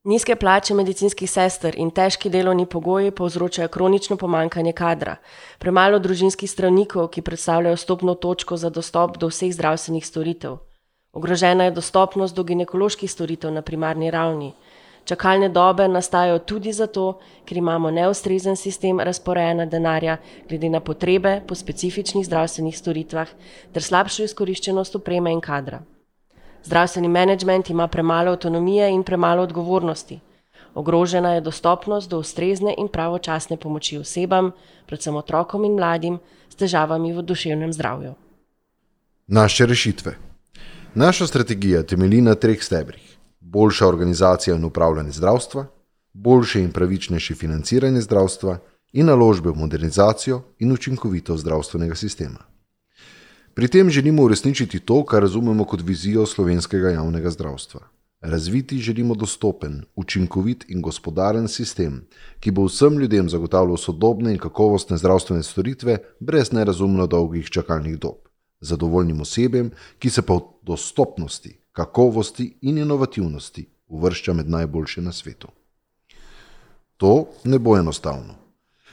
Nizke 0.05 0.37
plače 0.37 0.75
medicinskih 0.75 1.31
sester 1.31 1.75
in 1.79 1.91
težki 1.91 2.29
delovni 2.31 2.67
pogoji 2.67 3.11
povzročajo 3.11 3.69
kronično 3.69 4.17
pomankanje 4.17 4.73
kadra, 4.73 5.17
premalo 5.59 5.99
družinskih 5.99 6.51
zdravnikov, 6.51 7.09
ki 7.09 7.23
predstavljajo 7.23 7.77
stopno 7.77 8.15
točko 8.15 8.57
za 8.57 8.71
dostop 8.71 9.17
do 9.17 9.31
vseh 9.33 9.55
zdravstvenih 9.55 10.07
storitev. 10.07 10.59
Ogrožena 11.13 11.65
je 11.65 11.71
dostopnost 11.71 12.35
do 12.35 12.43
ginekoloških 12.45 13.11
storitev 13.11 13.53
na 13.53 13.63
primarni 13.63 14.11
ravni. 14.11 14.53
Čakalne 15.05 15.49
dobe 15.49 15.89
nastajajo 15.89 16.39
tudi 16.39 16.73
zato, 16.73 17.19
ker 17.45 17.59
imamo 17.59 17.91
neustrezen 17.91 18.57
sistem 18.57 19.01
razporejanja 19.01 19.67
denarja 19.67 20.17
glede 20.49 20.69
na 20.69 20.81
potrebe 20.81 21.41
po 21.47 21.55
specifičnih 21.55 22.25
zdravstvenih 22.27 22.79
storitvah 22.79 23.29
ter 23.73 23.83
slabšo 23.83 24.25
izkoriščenost 24.25 24.97
opreme 24.97 25.33
in 25.33 25.41
kadra. 25.41 25.83
Zdravstveni 26.65 27.09
menedžment 27.09 27.71
ima 27.71 27.89
premalo 27.89 28.33
avtonomije 28.33 28.89
in 28.91 29.03
premalo 29.03 29.43
odgovornosti. 29.43 30.21
Ogrožena 30.75 31.35
je 31.35 31.41
dostopnost 31.41 32.11
do 32.11 32.19
ustrezne 32.19 32.75
in 32.79 32.89
pravočasne 32.89 33.57
pomoči 33.57 33.99
osebam, 33.99 34.53
predvsem 34.87 35.17
otrokom 35.17 35.65
in 35.65 35.77
mladim, 35.77 36.19
s 36.49 36.57
težavami 36.57 37.13
v 37.13 37.23
duševnem 37.23 37.73
zdravju. 37.73 38.15
Naše 39.27 39.67
rešitve. 39.67 40.17
Naša 40.95 41.27
strategija 41.27 41.83
temelji 41.83 42.21
na 42.21 42.35
treh 42.35 42.63
stebrih: 42.63 43.14
boljša 43.45 43.89
organizacija 43.89 44.57
in 44.57 44.65
upravljanje 44.65 45.11
zdravstva, 45.11 45.67
boljše 46.13 46.63
in 46.63 46.73
pravičnejše 46.73 47.35
financiranje 47.35 48.01
zdravstva 48.01 48.59
in 48.93 49.07
naložbe 49.07 49.51
v 49.51 49.59
modernizacijo 49.59 50.43
in 50.59 50.73
učinkovitost 50.73 51.41
zdravstvenega 51.41 51.95
sistema. 51.95 52.39
Pri 53.55 53.69
tem 53.69 53.91
želimo 53.91 54.23
uresničiti 54.23 54.81
to, 54.81 55.05
kar 55.05 55.23
razumemo 55.23 55.65
kot 55.65 55.83
vizijo 55.83 56.27
slovenskega 56.27 56.91
javnega 56.91 57.31
zdravstva. 57.31 57.81
Razviti 58.21 58.79
želimo 58.79 59.15
dostopen, 59.15 59.83
učinkovit 59.97 60.65
in 60.69 60.83
gospodaren 60.83 61.49
sistem, 61.49 62.07
ki 62.41 62.51
bo 62.51 62.65
vsem 62.65 62.99
ljudem 62.99 63.29
zagotavljal 63.29 63.77
sodobne 63.77 64.33
in 64.33 64.39
kakovostne 64.39 64.97
zdravstvene 64.97 65.43
storitve 65.43 65.99
brez 66.21 66.53
nerazumno 66.53 67.07
dolgih 67.07 67.51
čakalnih 67.51 67.99
dob, 67.99 68.25
zadovoljnim 68.61 69.21
osebjem, 69.21 69.71
ki 69.99 70.11
se 70.11 70.23
pa 70.23 70.35
v 70.35 70.41
dostopnosti, 70.63 71.64
kakovosti 71.75 72.57
in 72.63 72.79
inovativnosti 72.79 73.67
uvršča 73.89 74.33
med 74.33 74.51
najboljše 74.51 75.03
na 75.03 75.13
svetu. 75.13 75.49
To 76.97 77.27
ne 77.45 77.59
bo 77.59 77.77
enostavno. 77.77 78.35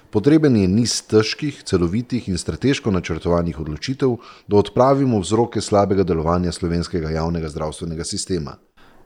Potreben 0.09 0.55
je 0.57 0.67
niz 0.67 0.97
težkih, 1.07 1.61
celovitih 1.63 2.27
in 2.29 2.38
strateško 2.38 2.91
načrtovanih 2.91 3.59
odločitev, 3.59 4.17
da 4.47 4.57
odpravimo 4.57 5.21
vzroke 5.21 5.61
slabega 5.61 6.03
delovanja 6.03 6.51
slovenskega 6.51 7.09
javnega 7.09 7.50
zdravstvenega 7.50 8.03
sistema. 8.03 8.57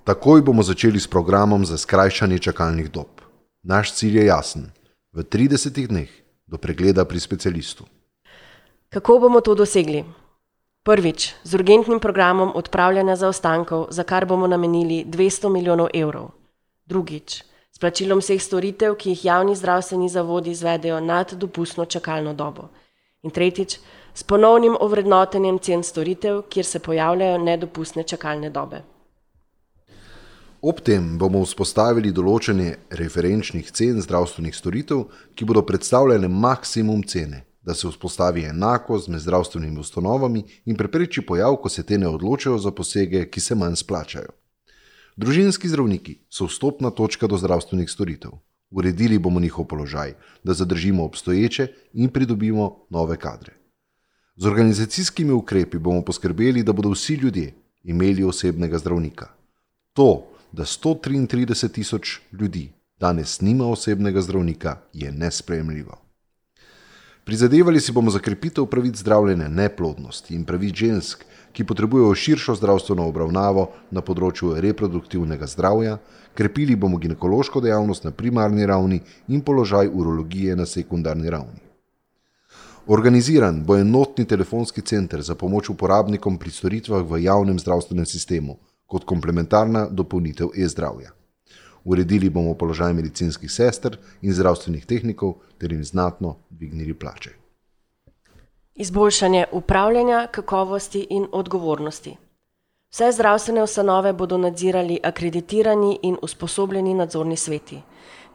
Takoj 0.04 0.42
bomo 0.42 0.64
začeli 0.64 1.00
s 1.00 1.08
programom 1.08 1.66
za 1.66 1.78
skrajšanje 1.78 2.40
čakalnih 2.40 2.90
dob. 2.92 3.22
Naš 3.64 3.94
cilj 3.94 4.18
je 4.18 4.26
jasen: 4.26 4.72
v 5.14 5.24
30 5.24 5.88
dneh 5.88 6.10
do 6.48 6.58
pregleda 6.58 7.06
pri 7.06 7.20
specialistu. 7.20 7.86
Kako 8.90 9.20
bomo 9.20 9.42
to 9.42 9.56
dosegli? 9.56 10.04
Prvič, 10.86 11.34
z 11.44 11.54
urgentnim 11.54 12.00
programom 12.00 12.52
odpravljanja 12.56 13.16
zaostankov, 13.16 13.88
za 13.90 14.04
kar 14.04 14.26
bomo 14.26 14.48
namenili 14.48 15.06
200 15.06 15.50
milijonov 15.50 15.88
evrov. 15.94 16.28
Drugič, 16.86 17.44
s 17.74 17.80
plačilom 17.82 18.22
vseh 18.22 18.38
storitev, 18.42 18.94
ki 18.94 19.10
jih 19.10 19.24
javni 19.26 19.56
zdravstveni 19.56 20.10
zavodi 20.10 20.52
izvedejo 20.52 21.00
nad 21.02 21.34
dopustno 21.34 21.86
čakalno 21.86 22.34
dobo. 22.34 22.68
In 23.24 23.34
tretjič, 23.34 23.80
s 24.14 24.24
ponovnim 24.24 24.78
ovrednotenjem 24.80 25.58
cen 25.60 25.84
storitev, 25.84 26.44
kjer 26.50 26.66
se 26.66 26.80
pojavljajo 26.80 27.38
nedopustne 27.38 28.04
čakalne 28.04 28.50
dobe. 28.50 28.84
Ob 30.62 30.86
tem 30.86 31.18
bomo 31.18 31.42
vzpostavili 31.42 32.14
določene 32.14 32.76
referenčnih 32.90 33.72
cen 33.72 34.06
zdravstvenih 34.06 34.54
storitev, 34.54 35.08
ki 35.34 35.50
bodo 35.50 35.66
predstavljale 35.66 36.30
maksimum 36.30 37.02
cene, 37.10 37.42
da 37.66 37.74
se 37.74 37.88
vzpostavi 37.88 38.44
enakost 38.46 39.08
med 39.08 39.20
zdravstvenimi 39.20 39.80
ustanovami 39.80 40.44
in 40.66 40.78
prepreči 40.78 41.22
pojav, 41.22 41.56
ko 41.56 41.70
se 41.70 41.84
te 41.84 41.98
ne 41.98 42.08
odločajo 42.08 42.58
za 42.58 42.72
posege, 42.72 43.26
ki 43.30 43.40
se 43.40 43.56
manj 43.56 43.76
splačajo. 43.82 44.30
Družinski 45.18 45.70
zdravniki 45.70 46.20
so 46.30 46.46
vstopna 46.46 46.92
točka 46.92 47.28
do 47.28 47.38
zdravstvenih 47.38 47.90
storitev. 47.90 48.38
Uredili 48.70 49.18
bomo 49.20 49.40
njihov 49.40 49.66
položaj, 49.66 50.14
da 50.44 50.54
zadržimo 50.54 51.04
obstoječe 51.04 51.68
in 51.94 52.10
pridobimo 52.10 52.86
nove 52.90 53.18
kadre. 53.18 53.54
Z 54.36 54.46
organizacijskimi 54.46 55.32
ukrepi 55.32 55.78
bomo 55.78 56.02
poskrbeli, 56.02 56.64
da 56.64 56.74
bodo 56.74 56.90
vsi 56.90 57.14
ljudje 57.14 57.54
imeli 57.84 58.24
osebnega 58.24 58.78
zdravnika. 58.78 59.28
To, 59.94 60.28
da 60.52 60.64
133 60.64 61.72
tisoč 61.72 62.20
ljudi 62.32 62.70
danes 63.00 63.42
nima 63.42 63.68
osebnega 63.68 64.22
zdravnika, 64.22 64.78
je 64.94 65.12
nespremljivo. 65.12 66.05
Prizadevali 67.26 67.80
si 67.82 67.92
bomo 67.92 68.12
za 68.12 68.20
krepitev 68.20 68.66
pravic 68.66 68.96
zdravljenja 68.96 69.48
neplodnosti 69.48 70.36
in 70.36 70.44
pravic 70.46 70.76
žensk, 70.76 71.24
ki 71.54 71.64
potrebujejo 71.66 72.16
širšo 72.16 72.54
zdravstveno 72.60 73.08
obravnavo 73.10 73.64
na 73.92 74.04
področju 74.06 74.52
reproduktivnega 74.62 75.48
zdravja, 75.50 75.96
krepili 76.38 76.76
bomo 76.76 77.00
ginekološko 77.02 77.64
dejavnost 77.66 78.06
na 78.06 78.12
primarni 78.12 78.68
ravni 78.70 79.02
in 79.28 79.42
položaj 79.42 79.90
urologije 79.90 80.56
na 80.56 80.70
sekundarni 80.70 81.34
ravni. 81.34 81.66
Organiziran 82.88 83.64
bo 83.66 83.80
enotni 83.82 84.28
telefonski 84.30 84.86
center 84.86 85.26
za 85.26 85.34
pomoč 85.36 85.74
uporabnikom 85.74 86.38
pri 86.38 86.52
storitvah 86.54 87.02
v 87.02 87.24
javnem 87.26 87.58
zdravstvenem 87.60 88.06
sistemu 88.06 88.60
kot 88.86 89.10
komplementarna 89.10 89.88
dopolnitev 89.90 90.54
e-zdravja. 90.54 91.10
Uredili 91.86 92.30
bomo 92.30 92.54
položaj 92.54 92.94
medicinskih 92.94 93.52
sester 93.52 93.98
in 94.22 94.34
zdravstvenih 94.34 94.86
tehnikov 94.86 95.34
ter 95.58 95.72
jim 95.72 95.84
znatno 95.84 96.36
dvignili 96.50 96.94
plače. 96.94 97.30
Izboljšanje 98.76 99.46
upravljanja, 99.52 100.28
kakovosti 100.32 101.08
in 101.10 101.28
odgovornosti. 101.32 102.16
Vse 102.92 103.12
zdravstvene 103.12 103.64
ustanove 103.64 104.14
bodo 104.14 104.38
nadzirali 104.38 105.00
akreditirani 105.04 106.00
in 106.02 106.18
usposobljeni 106.22 106.94
nadzorni 106.94 107.38
sveti. 107.38 107.82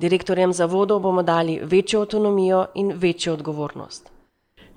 Direktorjem 0.00 0.52
zavodov 0.52 1.00
bomo 1.00 1.22
dali 1.22 1.60
večjo 1.62 2.00
avtonomijo 2.00 2.66
in 2.74 2.92
večjo 2.96 3.32
odgovornost. 3.32 4.10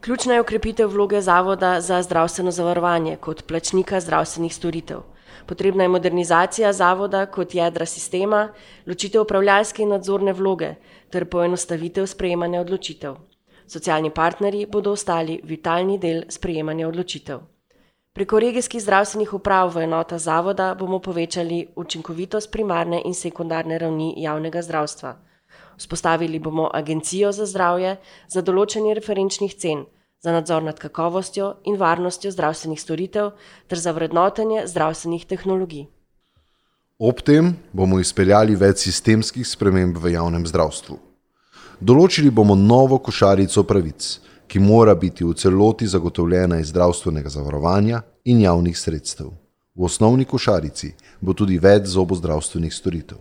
Ključna 0.02 0.34
je 0.34 0.42
ukrepitev 0.42 0.90
vloge 0.90 1.22
Zavoda 1.22 1.82
za 1.82 2.02
zdravstveno 2.02 2.52
zavarovanje 2.52 3.16
kot 3.16 3.44
plačnika 3.48 4.00
zdravstvenih 4.00 4.56
storitev. 4.56 5.13
Potrebna 5.46 5.84
je 5.84 5.90
modernizacija 5.90 6.74
zavoda 6.74 7.26
kot 7.26 7.56
jedra 7.56 7.86
sistema, 7.86 8.50
ločitev 8.88 9.22
upravljalske 9.22 9.84
in 9.84 9.90
nadzorne 9.90 10.34
vloge 10.34 10.76
ter 11.10 11.26
poenostavitev 11.26 12.08
sprejemanja 12.08 12.62
odločitev. 12.62 13.16
Socialni 13.68 14.10
partnerji 14.10 14.66
bodo 14.66 14.92
ostali 14.92 15.40
vitalni 15.44 15.98
del 15.98 16.24
sprejemanja 16.30 16.88
odločitev. 16.88 17.40
Preko 18.14 18.40
regijskih 18.40 18.82
zdravstvenih 18.82 19.34
uprav 19.34 19.72
v 19.74 19.84
enota 19.84 20.18
zavoda 20.18 20.76
bomo 20.76 21.00
povečali 21.00 21.68
učinkovitost 21.76 22.52
primarne 22.52 23.02
in 23.06 23.14
sekundarne 23.14 23.78
ravni 23.78 24.14
javnega 24.18 24.62
zdravstva. 24.62 25.16
Vzpostavili 25.78 26.40
bomo 26.40 26.70
agencijo 26.74 27.32
za 27.32 27.46
zdravje 27.46 27.96
za 28.28 28.42
določanje 28.42 28.94
referenčnih 28.94 29.56
cen, 29.58 29.86
za 30.24 30.32
nadzor 30.32 30.64
nad 30.64 30.80
kakovostjo 30.80 31.56
in 31.64 31.76
varnostjo 31.78 32.32
zdravstvenih 32.32 32.82
storitev 32.82 33.32
ter 33.68 33.80
za 33.80 33.92
vrednotenje 33.92 34.68
zdravstvenih 34.68 35.26
tehnologij. 35.26 35.86
Ob 37.00 37.22
tem 37.22 37.56
bomo 37.74 38.00
izpeljali 38.00 38.56
več 38.56 38.86
sistemskih 38.86 39.48
sprememb 39.48 39.98
v 39.98 40.14
javnem 40.14 40.46
zdravstvu. 40.48 40.96
Določili 41.82 42.32
bomo 42.32 42.56
novo 42.56 43.02
košarico 43.04 43.64
pravic, 43.68 44.08
ki 44.48 44.60
mora 44.60 44.96
biti 44.96 45.26
v 45.28 45.34
celoti 45.36 45.88
zagotovljena 45.88 46.62
iz 46.62 46.72
zdravstvenega 46.72 47.30
zavarovanja 47.30 48.04
in 48.24 48.40
javnih 48.46 48.78
sredstev. 48.80 49.34
V 49.76 49.90
osnovni 49.90 50.26
košarici 50.26 50.94
bo 51.20 51.34
tudi 51.34 51.60
več 51.60 51.90
zobozdravstvenih 51.98 52.74
storitev. 52.74 53.20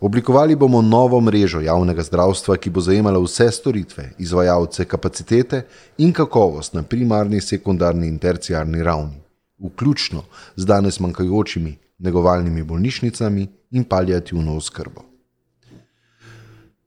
Oblikovali 0.00 0.56
bomo 0.56 0.82
novo 0.82 1.20
mrežo 1.20 1.60
javnega 1.60 2.02
zdravstva, 2.02 2.56
ki 2.56 2.70
bo 2.70 2.80
zajemala 2.80 3.18
vse 3.18 3.50
storitve, 3.50 4.12
izvajalce, 4.18 4.84
kapacitete 4.84 5.64
in 5.98 6.12
kakovost 6.12 6.74
na 6.74 6.82
primarni, 6.82 7.40
sekundarni 7.40 8.06
in 8.06 8.18
terciarni 8.18 8.82
ravni, 8.82 9.18
vključno 9.58 10.22
z 10.56 10.64
danes 10.64 11.00
manjkajočimi 11.00 11.76
negovalnimi 11.98 12.62
bolnišnicami 12.62 13.48
in 13.70 13.84
palijativno 13.84 14.56
oskrbo. 14.56 15.02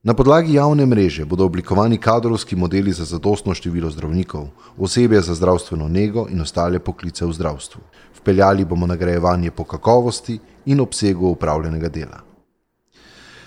Na 0.03 0.13
podlagi 0.13 0.53
javne 0.53 0.85
mreže 0.85 1.25
bodo 1.25 1.45
oblikovani 1.45 1.97
kadrovski 1.97 2.55
modeli 2.55 2.93
za 2.93 3.05
zadostno 3.05 3.53
število 3.53 3.89
zdravnikov, 3.89 4.47
osebje 4.77 5.21
za 5.21 5.35
zdravstveno 5.35 5.87
nego 5.87 6.27
in 6.29 6.41
ostale 6.41 6.79
poklice 6.79 7.25
v 7.25 7.33
zdravstvu. 7.33 7.81
Vpeljali 8.21 8.65
bomo 8.65 8.87
nagrajevanje 8.87 9.51
po 9.51 9.63
kakovosti 9.63 10.39
in 10.65 10.79
obsegu 10.79 11.27
upravljenega 11.27 11.89
dela. 11.89 12.30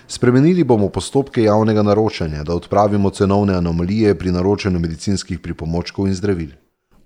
Spremenili 0.07 0.63
bomo 0.63 0.89
postopke 0.89 1.43
javnega 1.43 1.81
naročanja, 1.83 2.43
da 2.43 2.55
odpravimo 2.55 3.09
cenovne 3.09 3.53
anomalije 3.53 4.15
pri 4.17 4.31
naročanju 4.31 4.79
medicinskih 4.79 5.39
pripomočkov 5.39 6.07
in 6.07 6.13
zdravil. 6.13 6.49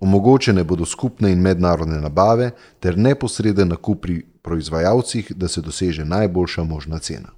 Omogočene 0.00 0.64
bodo 0.64 0.84
skupne 0.84 1.32
in 1.32 1.40
mednarodne 1.40 2.00
nabave 2.00 2.50
ter 2.80 2.98
neposreden 2.98 3.68
nakup 3.68 4.02
pri 4.02 4.22
proizvajalcih, 4.42 5.32
da 5.36 5.48
se 5.48 5.60
doseže 5.60 6.04
najboljša 6.04 6.64
možna 6.64 6.98
cena. 6.98 7.28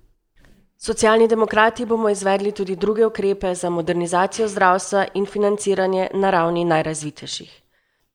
Socialni 0.79 1.29
demokrati 1.29 1.87
bomo 1.87 2.09
izvedli 2.09 2.53
tudi 2.53 2.77
druge 2.77 3.07
ukrepe 3.07 3.55
za 3.55 3.71
modernizacijo 3.71 4.49
zdravstva 4.49 5.07
in 5.15 5.27
financiranje 5.27 6.09
na 6.15 6.31
ravni 6.31 6.65
najrazvitejših. 6.65 7.63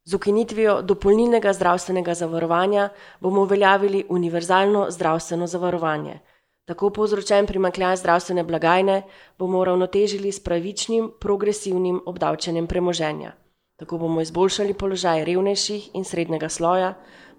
Z 0.05 0.13
ukinitvijo 0.13 0.81
dopolnilnega 0.81 1.53
zdravstvenega 1.53 2.13
zavarovanja 2.13 2.89
bomo 3.19 3.41
uveljavili 3.41 4.05
univerzalno 4.09 4.87
zdravstveno 4.91 5.47
zavarovanje. 5.47 6.19
Tako 6.67 6.89
povzročen 6.89 7.45
primankljaj 7.47 7.95
zdravstvene 7.95 8.43
blagajne 8.43 9.01
bomo 9.39 9.59
uravnotežili 9.59 10.31
s 10.31 10.39
pravičnim, 10.43 11.11
progresivnim 11.19 12.01
obdavčenjem 12.05 12.67
premoženja. 12.67 13.31
Tako 13.79 13.97
bomo 13.97 14.21
izboljšali 14.21 14.73
položaj 14.73 15.23
revnejših 15.25 15.85
in 15.93 16.03
srednjega 16.03 16.49
sloja, 16.49 16.89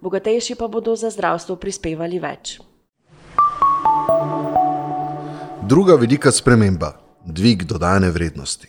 bogatejši 0.01 0.55
pa 0.55 0.67
bodo 0.67 0.95
za 0.95 1.11
zdravstvo 1.13 1.55
prispevali 1.55 2.19
več. 2.19 2.55
Druga 5.61 5.99
velika 6.01 6.31
sprememba: 6.31 6.91
dvig 7.25 7.63
dodane 7.69 8.09
vrednosti. 8.09 8.67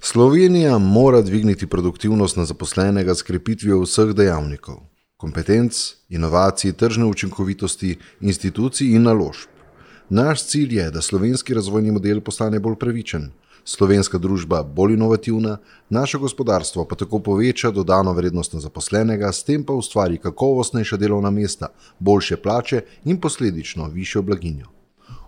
Slovenija 0.00 0.78
mora 0.78 1.22
dvigniti 1.22 1.66
produktivnost 1.66 2.36
na 2.36 2.44
zaposlenega 2.44 3.14
s 3.14 3.22
krepitvijo 3.22 3.82
vseh 3.82 4.14
dejavnikov: 4.14 4.78
kompetenc, 5.16 5.82
inovacij, 6.08 6.72
tržne 6.72 7.10
učinkovitosti, 7.10 7.96
institucij 8.20 8.94
in 8.94 9.10
naložb. 9.10 9.55
Naš 10.10 10.44
cilj 10.46 10.76
je, 10.76 10.90
da 10.90 11.00
slovenski 11.02 11.54
razvojni 11.54 11.90
model 11.90 12.20
postane 12.20 12.60
bolj 12.60 12.76
pravičen, 12.78 13.30
slovenska 13.64 14.18
družba 14.18 14.62
bolj 14.62 14.92
inovativna, 14.94 15.56
naše 15.90 16.18
gospodarstvo 16.18 16.84
pa 16.84 16.94
tako 16.94 17.18
poveča 17.18 17.70
dodano 17.70 18.12
vrednost 18.12 18.52
na 18.54 18.60
zaposlenega, 18.60 19.32
s 19.32 19.42
tem 19.44 19.64
pa 19.64 19.72
ustvari 19.72 20.18
kakovostnejša 20.18 20.96
delovna 20.96 21.30
mesta, 21.30 21.68
boljše 21.98 22.36
plače 22.36 22.80
in 23.04 23.18
posledično 23.20 23.88
višjo 23.88 24.22
blaginjo. 24.22 24.66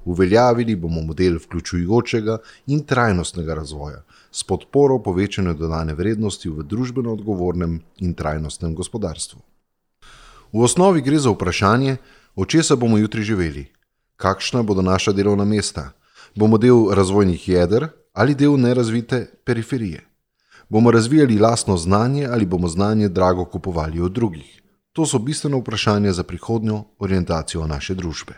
Uveljavili 0.05 0.77
bomo 0.77 1.03
model 1.03 1.41
vključujočega 1.43 2.39
in 2.67 2.85
trajnostnega 2.87 3.55
razvoja 3.55 4.05
s 4.31 4.45
podporo 4.45 4.99
povečanju 5.03 5.55
dodane 5.55 5.95
vrednosti 5.95 6.49
v 6.49 6.63
družbeno 6.63 7.13
odgovornem 7.13 7.81
in 7.99 8.15
trajnostnem 8.15 8.75
gospodarstvu. 8.75 9.41
V 10.53 10.63
osnovi 10.63 11.03
gre 11.03 11.19
za 11.19 11.31
vprašanje, 11.31 11.97
od 12.37 12.49
česa 12.49 12.77
bomo 12.77 12.99
jutri 12.99 13.23
živeli 13.23 13.67
kakšna 14.19 14.63
bodo 14.63 14.83
naša 14.83 15.13
delovna 15.13 15.45
mesta. 15.45 15.91
Bomo 16.35 16.59
del 16.59 16.91
razvojnih 16.93 17.49
jeder 17.49 17.89
ali 18.13 18.35
del 18.35 18.59
nerazvite 18.61 19.27
periferije? 19.45 20.05
Bomo 20.69 20.91
razvijali 20.91 21.39
lastno 21.39 21.77
znanje 21.77 22.27
ali 22.31 22.47
bomo 22.47 22.69
znanje 22.69 23.09
drago 23.09 23.45
kupovali 23.45 24.01
od 24.01 24.13
drugih? 24.13 24.63
To 24.93 25.07
so 25.07 25.19
bistveno 25.19 25.59
vprašanje 25.59 26.13
za 26.13 26.23
prihodnjo 26.23 26.85
orientacijo 26.99 27.67
naše 27.67 27.95
družbe. 27.95 28.35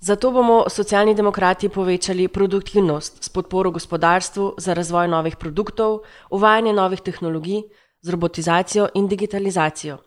Zato 0.00 0.30
bomo 0.30 0.64
socialni 0.68 1.14
demokrati 1.14 1.68
povečali 1.68 2.28
produktivnost 2.28 3.24
s 3.24 3.28
podporo 3.28 3.70
gospodarstvu 3.70 4.54
za 4.58 4.74
razvoj 4.74 5.08
novih 5.08 5.36
produktov, 5.36 5.98
uvajanje 6.30 6.72
novih 6.72 7.00
tehnologij, 7.00 7.62
z 8.02 8.10
robotizacijo 8.10 8.88
in 8.94 9.08
digitalizacijo. 9.08 9.98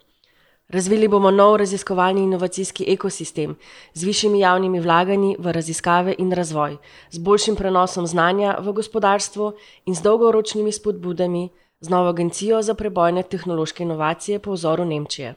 Razvili 0.73 1.07
bomo 1.07 1.31
nov 1.31 1.55
raziskovalni 1.55 2.23
inovacijski 2.23 2.85
ekosistem 2.87 3.55
z 3.93 4.03
višjimi 4.03 4.39
javnimi 4.39 4.79
vlaganji 4.79 5.35
v 5.39 5.51
raziskave 5.51 6.15
in 6.17 6.31
razvoj, 6.31 6.77
z 7.11 7.19
boljšim 7.19 7.55
prenosom 7.55 8.07
znanja 8.07 8.55
v 8.59 8.73
gospodarstvo 8.73 9.51
in 9.85 9.95
z 9.95 10.01
dolgoročnimi 10.01 10.71
spodbudami, 10.71 11.49
z 11.81 11.89
novo 11.89 12.09
agencijo 12.09 12.61
za 12.61 12.73
prebojne 12.73 13.23
tehnološke 13.23 13.83
inovacije 13.83 14.39
po 14.39 14.57
vzoru 14.57 14.85
Nemčije. 14.85 15.35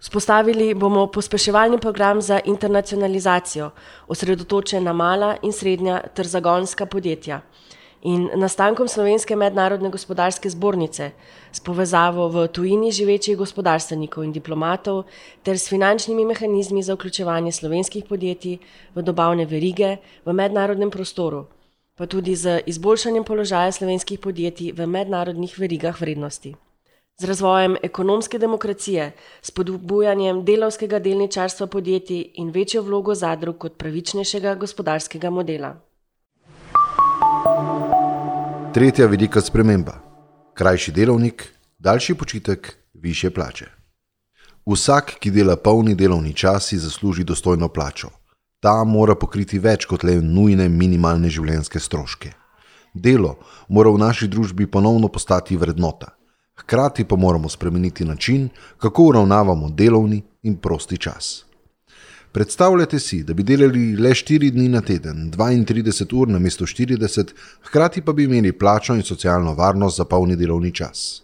Spostavili 0.00 0.74
bomo 0.74 1.06
pospeševalni 1.06 1.78
program 1.78 2.22
za 2.22 2.40
internacionalizacijo, 2.44 3.70
osredotočen 4.08 4.84
na 4.84 4.92
mala 4.92 5.36
in 5.42 5.52
srednja 5.52 6.00
ter 6.14 6.26
zagonska 6.26 6.86
podjetja 6.86 7.40
in 8.02 8.30
nastankom 8.34 8.88
Slovenske 8.88 9.36
mednarodne 9.36 9.90
gospodarske 9.90 10.50
zbornice 10.50 11.10
s 11.52 11.60
povezavo 11.60 12.28
v 12.28 12.46
tujini 12.48 12.92
živečih 12.92 13.36
gospodarstvenikov 13.36 14.24
in 14.24 14.32
diplomatov 14.32 15.04
ter 15.42 15.58
s 15.58 15.68
finančnimi 15.68 16.24
mehanizmi 16.24 16.82
za 16.82 16.94
vključevanje 16.94 17.52
slovenskih 17.52 18.04
podjetij 18.04 18.58
v 18.94 19.02
dobavne 19.02 19.44
verige 19.46 19.96
v 20.24 20.32
mednarodnem 20.32 20.90
prostoru, 20.90 21.44
pa 21.96 22.06
tudi 22.06 22.36
z 22.36 22.62
izboljšanjem 22.66 23.24
položaja 23.24 23.72
slovenskih 23.72 24.18
podjetij 24.18 24.72
v 24.72 24.86
mednarodnih 24.86 25.58
verigah 25.58 26.00
vrednosti. 26.00 26.56
Z 27.20 27.24
razvojem 27.28 27.76
ekonomske 27.82 28.38
demokracije, 28.38 29.12
spodbujanjem 29.42 30.44
delovskega 30.44 30.98
delničarstva 30.98 31.66
podjetij 31.66 32.30
in 32.34 32.48
večjo 32.50 32.82
vlogo 32.82 33.14
zadrug 33.14 33.58
kot 33.58 33.76
pravičnejšega 33.76 34.54
gospodarskega 34.54 35.30
modela. 35.30 35.89
Tretja 38.74 39.06
velika 39.06 39.40
sprememba: 39.40 39.92
krajši 40.54 40.92
delovnik, 40.92 41.54
daljši 41.78 42.14
počitek, 42.14 42.76
više 42.94 43.30
plače. 43.30 43.66
Vsak, 44.66 45.14
ki 45.20 45.30
dela 45.30 45.56
polni 45.56 45.94
delovni 45.94 46.34
čas, 46.34 46.66
si 46.66 46.78
zasluži 46.78 47.24
dostojno 47.24 47.68
plačo. 47.68 48.08
Ta 48.60 48.84
mora 48.84 49.14
pokriti 49.14 49.58
več 49.58 49.84
kot 49.90 50.04
le 50.04 50.20
nujne 50.22 50.68
minimalne 50.68 51.30
življenjske 51.30 51.80
stroške. 51.80 52.32
Delo 52.94 53.38
mora 53.68 53.90
v 53.90 53.98
naši 53.98 54.28
družbi 54.28 54.66
ponovno 54.70 55.08
postati 55.08 55.56
vrednota. 55.56 56.14
Hkrati 56.60 57.04
pa 57.04 57.16
moramo 57.16 57.48
spremeniti 57.48 58.04
način, 58.04 58.48
kako 58.78 59.02
uravnavamo 59.02 59.70
delovni 59.70 60.22
in 60.42 60.56
prosti 60.56 60.98
čas. 60.98 61.49
Predstavljajte 62.32 62.98
si, 62.98 63.24
da 63.24 63.34
bi 63.34 63.42
delali 63.42 63.96
le 63.96 64.10
4 64.14 64.50
dni 64.54 64.68
na 64.68 64.80
teden, 64.80 65.32
32 65.34 66.14
ur 66.14 66.28
na 66.28 66.38
mesto 66.38 66.66
40, 66.66 67.32
hkrati 67.66 68.02
pa 68.06 68.12
bi 68.12 68.24
imeli 68.24 68.52
plačo 68.52 68.94
in 68.94 69.02
socialno 69.02 69.54
varnost 69.54 69.96
za 69.96 70.04
polni 70.04 70.36
delovni 70.36 70.70
čas. 70.72 71.22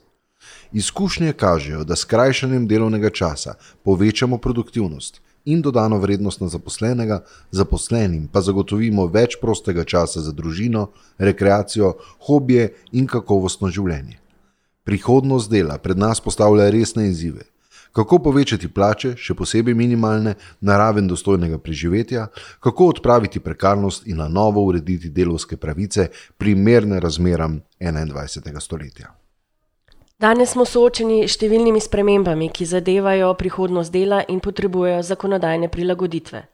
Izkušnje 0.73 1.33
kažejo, 1.33 1.85
da 1.85 1.97
s 1.97 2.01
skrajšanjem 2.01 2.67
delovnega 2.67 3.11
časa 3.11 3.55
povečamo 3.85 4.39
produktivnost 4.39 5.21
in 5.45 5.63
dodano 5.63 5.99
vrednost 5.99 6.41
na 6.41 6.49
zaposlenega, 6.49 7.23
zaposlenim 7.51 8.27
pa 8.33 8.41
zagotovimo 8.41 9.07
več 9.07 9.39
prostega 9.41 9.85
časa 9.85 10.21
za 10.21 10.33
družino, 10.33 10.89
rekreacijo, 11.19 11.95
hobije 12.27 12.73
in 12.93 13.07
kakovostno 13.07 13.71
življenje. 13.71 14.19
Prihodnost 14.85 15.51
dela 15.51 15.79
pred 15.79 15.99
nas 15.99 16.21
postavlja 16.21 16.71
resne 16.71 17.07
izzive. 17.09 17.47
Kako 17.97 18.19
povečati 18.19 18.69
plače, 18.69 19.15
še 19.17 19.33
posebej 19.35 19.73
minimalne, 19.75 20.35
na 20.61 20.75
raven 20.77 21.07
dostojnega 21.09 21.57
preživetja, 21.59 22.27
kako 22.61 22.91
odpraviti 22.93 23.41
prekarnost 23.41 24.05
in 24.07 24.21
na 24.21 24.27
novo 24.29 24.61
urediti 24.69 25.09
delovske 25.09 25.57
pravice, 25.57 26.11
primerne 26.37 27.01
razmeram 27.01 27.63
21. 27.81 28.61
stoletja. 28.61 29.15
Danes 30.21 30.53
smo 30.53 30.65
soočeni 30.69 31.23
s 31.25 31.39
številnimi 31.39 31.81
spremembami, 31.81 32.51
ki 32.53 32.69
zadevajo 32.69 33.33
prihodnost 33.41 33.93
dela 33.93 34.21
in 34.29 34.45
potrebujejo 34.45 35.01
zakonodajne 35.15 35.73
prilagoditve. 35.73 36.45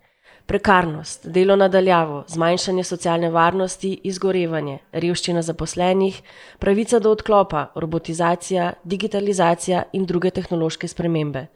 Prekarnost, 0.52 1.26
delo 1.32 1.54
nadaljavo, 1.56 2.24
zmanjšanje 2.28 2.82
socialne 2.84 3.30
varnosti, 3.32 3.92
izgorevanje, 4.04 4.74
revščina 4.92 5.40
zaposlenih, 5.42 6.18
pravica 6.60 6.98
do 7.00 7.14
odklopa, 7.16 7.62
robotizacija, 7.74 8.66
digitalizacija 8.84 9.86
in 9.96 10.04
druge 10.04 10.30
tehnološke 10.30 10.90
spremembe. 10.92 11.46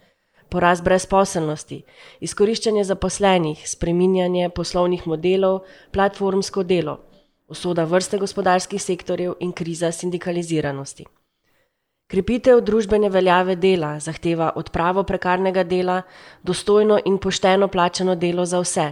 Porast 0.48 0.84
brezposelnosti, 0.86 1.82
izkoriščanje 2.24 2.86
zaposlenih, 2.88 3.68
spreminjanje 3.68 4.48
poslovnih 4.56 5.04
modelov, 5.12 5.60
platformsko 5.92 6.64
delo, 6.64 6.96
usoda 7.52 7.84
vrste 7.84 8.16
gospodarskih 8.24 8.82
sektorjev 8.82 9.36
in 9.44 9.52
kriza 9.52 9.92
sindikaliziranosti. 9.92 11.04
Krepitev 12.06 12.60
družbene 12.62 13.08
veljave 13.10 13.56
dela 13.58 13.96
zahteva 13.98 14.52
odpravo 14.60 15.02
prekarnega 15.02 15.64
dela, 15.66 16.02
dostojno 16.42 17.00
in 17.04 17.16
pošteno 17.18 17.66
plačano 17.68 18.14
delo 18.14 18.44
za 18.46 18.60
vse, 18.62 18.84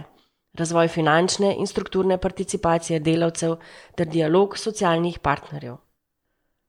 razvoj 0.59 0.87
finančne 0.91 1.53
in 1.55 1.67
strukturne 1.67 2.17
participacije 2.17 2.99
delavcev 2.99 3.55
ter 3.95 4.09
dialog 4.11 4.57
socialnih 4.57 5.19
partnerjev. 5.19 5.77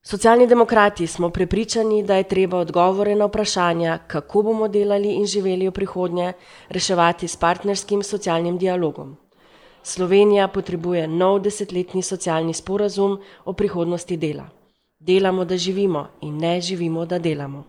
Socialni 0.07 0.47
demokrati 0.47 1.07
smo 1.07 1.31
prepričani, 1.31 2.05
da 2.07 2.17
je 2.17 2.29
treba 2.31 2.61
odgovore 2.63 3.15
na 3.15 3.27
vprašanja, 3.27 3.99
kako 4.07 4.43
bomo 4.43 4.69
delali 4.69 5.17
in 5.19 5.27
živeli 5.27 5.67
v 5.67 5.73
prihodnje, 5.73 6.33
reševati 6.69 7.29
s 7.29 7.37
partnerskim 7.37 8.03
socialnim 8.03 8.59
dialogom. 8.59 9.17
Slovenija 9.83 10.47
potrebuje 10.49 11.09
nov 11.09 11.41
desetletni 11.41 12.03
socialni 12.03 12.55
sporazum 12.55 13.19
o 13.45 13.53
prihodnosti 13.53 14.17
dela. 14.17 14.47
Delamo, 14.99 15.45
da 15.45 15.57
živimo, 15.57 16.09
in 16.23 16.39
ne 16.39 16.61
živimo, 16.61 17.07
da 17.07 17.19
delamo. 17.19 17.65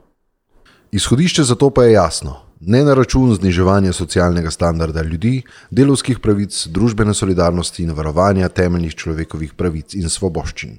Izhodišče 0.92 1.44
za 1.44 1.56
to 1.56 1.70
pa 1.70 1.84
je 1.84 1.92
jasno: 1.92 2.36
ne 2.60 2.84
na 2.84 2.94
račun 2.94 3.36
zniževanja 3.36 3.94
socialnega 3.94 4.52
standarda 4.52 5.02
ljudi, 5.02 5.42
delovskih 5.72 6.20
pravic, 6.20 6.68
družbene 6.68 7.14
solidarnosti 7.14 7.84
in 7.84 7.92
varovanja 7.92 8.50
temeljnih 8.50 8.96
človekovih 8.96 9.54
pravic 9.54 9.94
in 9.94 10.10
svoboščin. 10.10 10.78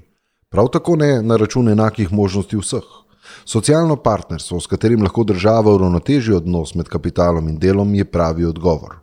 Prav 0.49 0.69
tako 0.73 0.97
ne 0.97 1.23
na 1.23 1.37
račun 1.37 1.69
enakih 1.69 2.13
možnosti 2.13 2.57
vseh. 2.57 2.89
Socialno 3.45 3.97
partnerstvo, 3.97 4.61
s 4.61 4.67
katerim 4.67 5.03
lahko 5.03 5.25
država 5.25 5.75
uravnoteži 5.75 6.33
odnos 6.33 6.75
med 6.75 6.89
kapitalom 6.89 7.49
in 7.49 7.59
delom, 7.59 7.95
je 7.95 8.05
pravi 8.05 8.45
odgovor. 8.45 8.97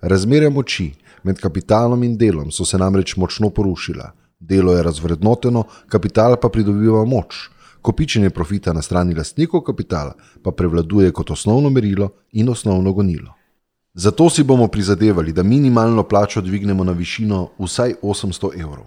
Razmerja 0.00 0.50
moči 0.50 0.90
med 1.22 1.38
kapitalom 1.38 2.02
in 2.02 2.16
delom 2.18 2.50
so 2.50 2.64
se 2.64 2.78
namreč 2.78 3.16
močno 3.16 3.50
porušila. 3.50 4.10
Delo 4.40 4.72
je 4.72 4.82
razvrednoteno, 4.82 5.64
kapital 5.88 6.36
pa 6.42 6.48
pridobiva 6.48 7.04
moč. 7.04 7.50
Kopičenje 7.82 8.30
profita 8.30 8.72
na 8.72 8.82
strani 8.82 9.14
lastnikov 9.14 9.60
kapitala 9.60 10.14
pa 10.42 10.50
prevladuje 10.50 11.12
kot 11.12 11.30
osnovno 11.30 11.70
merilo 11.70 12.10
in 12.32 12.48
osnovno 12.48 12.92
gonilo. 12.92 13.34
Zato 13.94 14.30
si 14.30 14.42
bomo 14.44 14.68
prizadevali, 14.68 15.32
da 15.32 15.42
minimalno 15.42 16.02
plačo 16.02 16.40
dvignemo 16.40 16.84
na 16.84 16.92
višino 16.92 17.48
vsaj 17.58 17.94
800 18.02 18.60
evrov. 18.60 18.84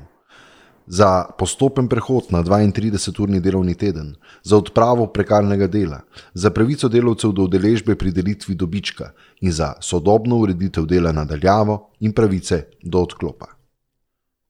Za 0.87 1.25
postopen 1.37 1.87
prehod 1.87 2.23
na 2.29 2.43
32-urni 2.43 3.39
delovni 3.39 3.75
teden, 3.75 4.15
za 4.43 4.57
odpravo 4.57 5.07
prekarnega 5.07 5.67
dela, 5.67 6.01
za 6.33 6.49
pravico 6.49 6.89
delavcev 6.89 7.31
do 7.31 7.43
udeležbe 7.43 7.95
pri 7.95 8.11
delitvi 8.11 8.55
dobička 8.55 9.11
in 9.41 9.51
za 9.51 9.73
sodobno 9.81 10.37
ureditev 10.37 10.85
dela 10.85 11.11
nadaljavo 11.11 11.89
in 11.99 12.11
pravice 12.11 12.63
do 12.83 12.99
odklopa. 12.99 13.62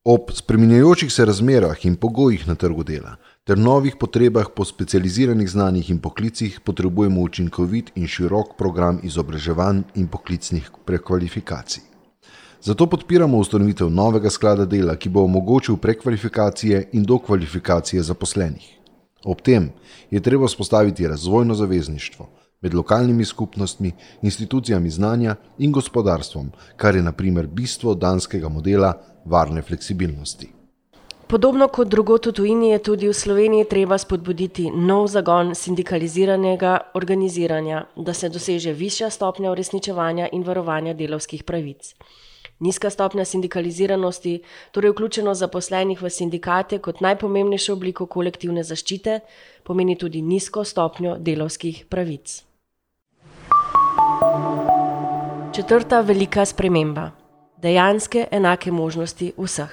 Ob 0.05 0.31
spremenjajočih 0.35 1.13
se 1.13 1.25
razmerah 1.25 1.85
in 1.85 1.93
pogojih 1.95 2.41
na 2.47 2.55
trgu 2.59 2.83
dela 2.83 3.13
ter 3.47 3.57
novih 3.57 3.95
potrebah 3.99 4.49
po 4.55 4.65
specializiranih 4.65 5.49
znanjih 5.49 5.89
in 5.89 5.99
poklicih 5.99 6.57
potrebujemo 6.59 7.21
učinkovit 7.21 7.91
in 7.95 8.07
širok 8.07 8.57
program 8.57 8.99
izobraževanj 9.03 9.81
in 9.95 10.07
poklicnih 10.07 10.67
prekvalifikacij. 10.85 11.83
Zato 12.61 12.87
podpiramo 12.89 13.37
ustanovitev 13.37 13.89
novega 13.89 14.29
sklada 14.29 14.65
dela, 14.65 14.95
ki 14.95 15.09
bo 15.09 15.23
omogočil 15.23 15.77
prekvalifikacije 15.77 16.89
in 16.91 17.03
dokvalifikacije 17.03 18.03
zaposlenih. 18.03 18.67
Ob 19.23 19.41
tem 19.41 19.69
je 20.11 20.19
treba 20.19 20.47
spostaviti 20.47 21.07
razvojno 21.07 21.55
zavezništvo 21.55 22.29
med 22.61 22.73
lokalnimi 22.73 23.25
skupnostmi, 23.25 23.91
institucijami 24.21 24.89
znanja 24.89 25.35
in 25.57 25.71
gospodarstvom, 25.71 26.51
kar 26.75 26.95
je 26.95 27.01
naprimer 27.01 27.47
bistvo 27.47 27.95
danskega 27.95 28.49
modela 28.49 28.93
varne 29.25 29.61
fleksibilnosti. 29.61 30.49
Podobno 31.27 31.67
kot 31.67 31.87
drugot 31.87 32.25
v 32.25 32.31
tujini 32.31 32.69
je 32.69 32.79
tudi 32.79 33.07
v 33.07 33.13
Sloveniji 33.13 33.65
treba 33.65 33.97
spodbuditi 33.97 34.67
nov 34.69 35.07
zagon 35.07 35.55
sindikaliziranega 35.55 36.91
organiziranja, 36.93 37.87
da 37.95 38.13
se 38.13 38.29
doseže 38.29 38.73
višja 38.73 39.09
stopnja 39.09 39.51
uresničevanja 39.51 40.27
in 40.31 40.43
varovanja 40.43 40.93
delovskih 40.93 41.43
pravic. 41.43 41.95
Nizka 42.59 42.89
stopnja 42.89 43.25
sindikaliziranosti, 43.25 44.43
torej 44.71 44.93
vključenost 44.93 45.39
zaposlenih 45.39 46.01
v 46.01 46.09
sindikate 46.09 46.77
kot 46.77 47.01
najpomembnejšo 47.01 47.73
obliko 47.73 48.05
kolektivne 48.05 48.63
zaščite, 48.63 49.19
pomeni 49.63 49.97
tudi 49.97 50.21
nizko 50.21 50.63
stopnjo 50.63 51.17
delovskih 51.17 51.85
pravic. 51.89 52.43
Četrta 55.53 56.01
velika 56.01 56.45
sprememba 56.45 57.22
dejanske 57.63 58.27
enake 58.31 58.71
možnosti 58.71 59.31
vseh. 59.37 59.71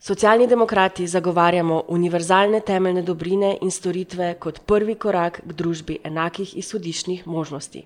Socialni 0.00 0.46
demokrati 0.46 1.06
zagovarjamo 1.06 1.82
univerzalne 1.88 2.60
temeljne 2.60 3.02
dobrine 3.02 3.56
in 3.62 3.70
storitve 3.70 4.34
kot 4.40 4.60
prvi 4.66 4.94
korak 4.94 5.40
k 5.46 5.52
družbi 5.52 5.98
enakih 6.04 6.56
izhodiščnih 6.56 7.26
možnosti. 7.26 7.84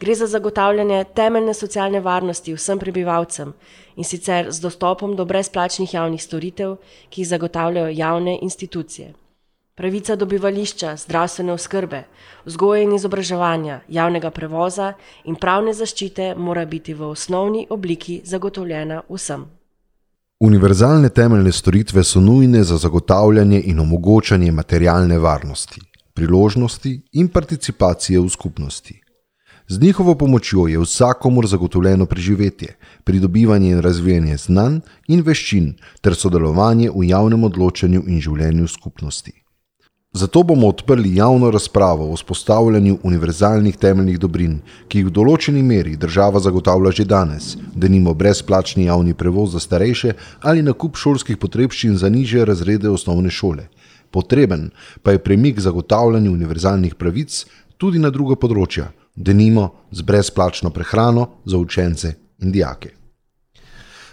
Gre 0.00 0.14
za 0.14 0.26
zagotavljanje 0.26 1.04
temeljne 1.14 1.54
socialne 1.54 2.00
varnosti 2.00 2.54
vsem 2.54 2.78
prebivalcem 2.78 3.52
in 3.96 4.04
sicer 4.04 4.50
z 4.52 4.60
dostopom 4.60 5.16
do 5.16 5.24
brezplačnih 5.24 5.94
javnih 5.94 6.22
storitev, 6.22 6.76
ki 7.08 7.20
jih 7.20 7.28
zagotavljajo 7.28 7.94
javne 7.96 8.38
institucije. 8.42 9.14
Pravica 9.76 10.14
do 10.16 10.24
bivališča, 10.26 10.94
zdravstvene 10.96 11.52
oskrbe, 11.52 11.98
vzgoje 12.46 12.84
in 12.86 12.94
izobraževanja, 12.96 13.82
javnega 13.92 14.30
prevoza 14.32 14.94
in 15.28 15.36
pravne 15.36 15.74
zaščite 15.76 16.30
mora 16.38 16.64
biti 16.64 16.94
v 16.94 17.10
osnovni 17.10 17.66
obliki 17.70 18.22
zagotovljena 18.24 19.02
vsem. 19.10 19.44
Univerzalne 20.40 21.12
temeljne 21.12 21.52
storitve 21.52 22.04
so 22.04 22.24
nujne 22.24 22.64
za 22.64 22.78
zagotavljanje 22.78 23.60
in 23.66 23.84
omogočanje 23.84 24.52
materialne 24.52 25.18
varnosti, 25.18 25.80
priložnosti 26.14 26.96
in 27.12 27.28
participacije 27.28 28.20
v 28.20 28.28
skupnosti. 28.28 29.00
Z 29.68 29.80
njihovo 29.80 30.14
pomočjo 30.14 30.68
je 30.68 30.78
vsakomur 30.78 31.46
zagotovljeno 31.46 32.06
preživetje, 32.06 32.76
pridobivanje 33.04 33.70
in 33.70 33.80
razvijanje 33.80 34.36
znanj 34.36 34.80
in 35.08 35.20
veščin 35.20 35.74
ter 36.00 36.14
sodelovanje 36.14 36.90
v 36.94 37.10
javnem 37.10 37.44
odločanju 37.44 38.04
in 38.06 38.20
življenju 38.20 38.68
skupnosti. 38.68 39.42
Zato 40.16 40.42
bomo 40.42 40.68
odprli 40.68 41.16
javno 41.16 41.50
razpravo 41.50 42.10
o 42.10 42.14
vzpostavljanju 42.14 42.98
univerzalnih 43.02 43.76
temeljnih 43.76 44.18
dobrin, 44.18 44.54
ki 44.88 45.02
jih 45.02 45.10
v 45.10 45.12
določeni 45.18 45.60
meri 45.62 45.92
država 46.00 46.40
zagotavlja 46.40 46.94
že 46.96 47.04
danes, 47.04 47.50
da 47.74 47.90
nimo 47.92 48.14
brezplačni 48.14 48.86
javni 48.86 49.12
prevoz 49.12 49.52
za 49.52 49.60
starejše 49.60 50.14
ali 50.40 50.64
nakup 50.64 50.96
šolskih 50.96 51.36
potrebščin 51.36 52.00
za 52.00 52.08
niže 52.08 52.48
razrede 52.48 52.88
osnovne 52.88 53.28
šole. 53.30 53.68
Potreben 54.10 54.70
pa 55.02 55.12
je 55.12 55.24
premik 55.28 55.60
zagotavljanja 55.60 56.32
univerzalnih 56.32 56.94
pravic 56.94 57.44
tudi 57.76 58.00
na 58.00 58.08
druga 58.08 58.40
področja, 58.40 58.88
da 59.16 59.36
nimo 59.36 59.72
z 59.92 60.00
brezplačno 60.00 60.72
prehrano 60.72 61.28
za 61.44 61.60
učence 61.60 62.16
in 62.40 62.56
dijake. 62.56 62.95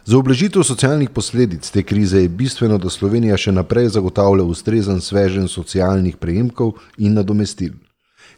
Za 0.05 0.17
oblažitev 0.17 0.63
socialnih 0.67 1.09
posledic 1.09 1.69
te 1.71 1.83
krize 1.83 2.21
je 2.21 2.29
bistveno, 2.29 2.77
da 2.77 2.89
Slovenija 2.91 3.37
še 3.39 3.53
naprej 3.55 3.87
zagotavlja 3.95 4.43
ustrezen 4.43 4.99
svežen 4.99 5.47
socialnih 5.47 6.17
prejemkov 6.19 6.73
in 6.97 7.15
nadomestil. 7.15 7.77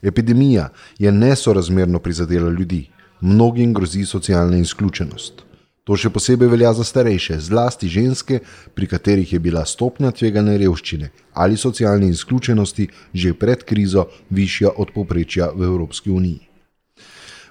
Epidemija 0.01 0.67
je 1.01 1.11
nesorazmerno 1.11 1.99
prizadela 1.99 2.51
ljudi, 2.53 2.83
mnogim 3.21 3.73
grozi 3.73 4.05
socialna 4.05 4.61
izključenost. 4.61 5.41
To 5.89 5.97
še 5.97 6.13
posebej 6.13 6.53
velja 6.53 6.73
za 6.73 6.85
starejše, 6.85 7.39
zlasti 7.41 7.89
ženske, 7.89 8.39
pri 8.75 8.87
katerih 8.87 9.33
je 9.33 9.39
bila 9.39 9.65
stopnja 9.65 10.11
tvegane 10.11 10.59
revščine 10.61 11.09
ali 11.33 11.57
socialne 11.57 12.09
izključenosti 12.13 12.87
že 13.13 13.33
pred 13.33 13.65
krizo 13.65 14.05
višja 14.29 14.77
od 14.77 14.93
povprečja 14.93 15.49
v 15.55 15.65
Evropski 15.65 16.13
uniji. 16.13 16.54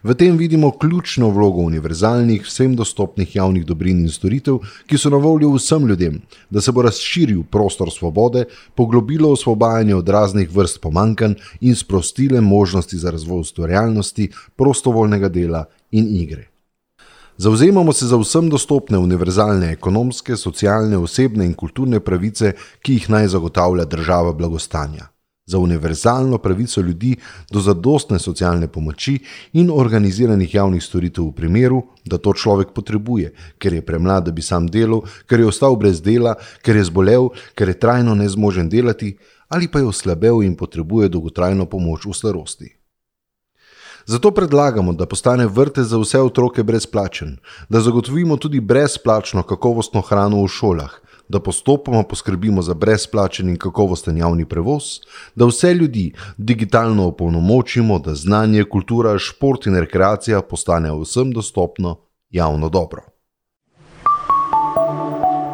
V 0.05 0.13
tem 0.15 0.37
vidimo 0.37 0.71
ključno 0.71 1.31
vlogo 1.31 1.63
univerzalnih, 1.65 2.43
vsem 2.45 2.75
dostopnih 2.77 3.37
javnih 3.37 3.65
dobrin 3.65 4.03
in 4.05 4.11
storitev, 4.13 4.59
ki 4.87 4.99
so 5.01 5.09
na 5.09 5.17
voljo 5.17 5.55
vsem 5.55 5.87
ljudem, 5.89 6.19
da 6.51 6.61
se 6.61 6.73
bo 6.73 6.83
razširil 6.85 7.43
prostor 7.51 7.89
svobode, 7.93 8.45
poglobilo 8.75 9.31
osvobajanje 9.33 9.95
od 9.95 10.09
raznih 10.09 10.51
vrst 10.57 10.81
pomankanj 10.81 11.39
in 11.61 11.77
sprostile 11.77 12.41
možnosti 12.41 12.99
za 12.99 13.11
razvoj 13.11 13.41
ustvarjalnosti, 13.41 14.29
prostovoljnega 14.57 15.29
dela 15.29 15.65
in 15.91 16.13
igre. 16.17 16.51
Zauzemamo 17.37 17.93
se 17.93 18.07
za 18.07 18.21
vsem 18.21 18.51
dostopne 18.51 18.99
univerzalne 18.99 19.73
ekonomske, 19.73 20.37
socialne, 20.37 20.99
osebne 20.99 21.49
in 21.49 21.55
kulturne 21.55 22.01
pravice, 22.01 22.53
ki 22.83 23.01
jih 23.01 23.11
naj 23.11 23.33
zagotavlja 23.39 23.85
država 23.85 24.33
blagostanja. 24.33 25.14
Za 25.47 25.59
univerzalno 25.59 26.39
pravico 26.39 26.81
ljudi 26.81 27.17
do 27.51 27.61
zadostne 27.61 28.19
socialne 28.19 28.69
pomoči 28.69 29.19
in 29.53 29.71
organiziranih 29.71 30.55
javnih 30.55 30.85
storitev 30.85 31.25
v 31.25 31.35
primeru, 31.37 31.83
da 32.05 32.19
to 32.19 32.33
človek 32.33 32.73
potrebuje, 32.73 33.35
ker 33.59 33.75
je 33.77 33.85
premlad, 33.85 34.25
da 34.25 34.33
bi 34.33 34.43
sam 34.43 34.67
delal, 34.67 35.03
ker 35.29 35.41
je 35.41 35.51
ostal 35.53 35.77
brez 35.77 36.01
dela, 36.01 36.35
ker 36.65 36.77
je 36.77 36.87
zbolel, 36.89 37.29
ker 37.55 37.69
je 37.69 37.79
trajno 37.79 38.15
nezmožen 38.15 38.69
delati 38.69 39.17
ali 39.49 39.69
pa 39.69 39.79
je 39.79 39.87
oslabel 39.87 40.43
in 40.43 40.57
potrebuje 40.57 41.09
dolgotrajno 41.09 41.67
pomoč 41.67 42.07
v 42.07 42.15
starosti. 42.17 42.69
Zato 44.07 44.31
predlagamo, 44.31 44.93
da 44.93 45.07
postane 45.07 45.47
vrtec 45.47 45.87
za 45.87 45.99
vse 46.01 46.21
otroke 46.21 46.63
brezplačen, 46.63 47.37
da 47.69 47.81
zagotovimo 47.81 48.37
tudi 48.37 48.61
brezplačno 48.61 49.43
kakovostno 49.43 50.01
hrano 50.01 50.43
v 50.43 50.49
šolah, 50.49 50.97
da 51.29 51.41
postopoma 51.41 52.03
poskrbimo 52.03 52.63
za 52.63 52.75
brezplačen 52.75 53.49
in 53.49 53.57
kakovosten 53.57 54.19
javni 54.19 54.45
prevoz, 54.45 54.85
da 55.35 55.47
vse 55.47 55.75
ljudi 55.75 56.13
digitalno 56.37 57.07
opolnomočimo, 57.07 57.99
da 57.99 58.15
znanje, 58.15 58.65
kultura, 58.65 59.19
šport 59.19 59.67
in 59.67 59.77
rekreacija 59.77 60.43
postanejo 60.43 61.01
vsem 61.01 61.33
dostopno 61.33 61.97
javno 62.31 62.69
dobro. 62.69 63.03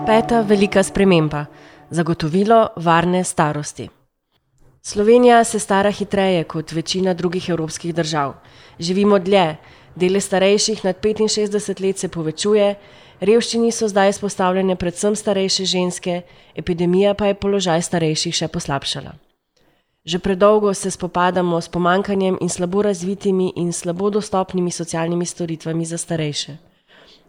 Peta 0.07 0.41
velika 0.41 0.83
sprememba: 0.83 1.47
zagotovilo 1.91 2.69
varne 2.77 3.25
starosti. 3.25 3.89
Slovenija 4.83 5.45
se 5.45 5.59
stara 5.59 5.91
hitreje 5.91 6.45
kot 6.45 6.73
večina 6.73 7.15
drugih 7.15 7.49
evropskih 7.49 7.95
držav. 7.95 8.33
Živimo 8.79 9.19
dlje, 9.19 9.57
dele 9.95 10.21
starejših 10.21 10.85
nad 10.85 10.97
65 11.01 11.81
let 11.83 11.99
se 11.99 12.09
povečuje, 12.09 12.75
revščini 13.21 13.73
so 13.73 13.89
zdaj 13.89 14.11
izpostavljene 14.15 14.77
predvsem 14.77 15.17
starejše 15.17 15.65
ženske, 15.65 16.23
epidemija 16.57 17.15
pa 17.15 17.27
je 17.27 17.35
položaj 17.35 17.83
starejših 17.83 18.35
še 18.35 18.49
poslabšala. 18.49 19.13
Že 20.05 20.19
predolgo 20.19 20.75
se 20.75 20.91
spopadamo 20.91 21.61
s 21.61 21.69
pomankanjem 21.69 22.39
in 22.41 22.49
slabo 22.49 22.83
razvitimi 22.83 23.53
in 23.57 23.73
slabo 23.73 24.11
dostopnimi 24.11 24.71
socialnimi 24.71 25.27
storitvami 25.27 25.85
za 25.85 25.99
starejše. 25.99 26.57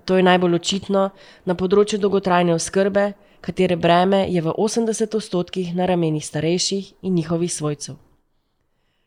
To 0.05 0.15
je 0.17 0.23
najbolj 0.23 0.55
očitno 0.55 1.09
na 1.45 1.55
področju 1.55 1.99
dolgotrajne 1.99 2.55
oskrbe, 2.55 3.13
katere 3.41 3.75
breme 3.75 4.25
je 4.29 4.41
v 4.41 4.53
80 4.55 5.15
odstotkih 5.15 5.75
na 5.75 5.85
ramenih 5.85 6.25
starejših 6.25 6.93
in 7.01 7.13
njihovih 7.13 7.53
svojcev. 7.53 8.10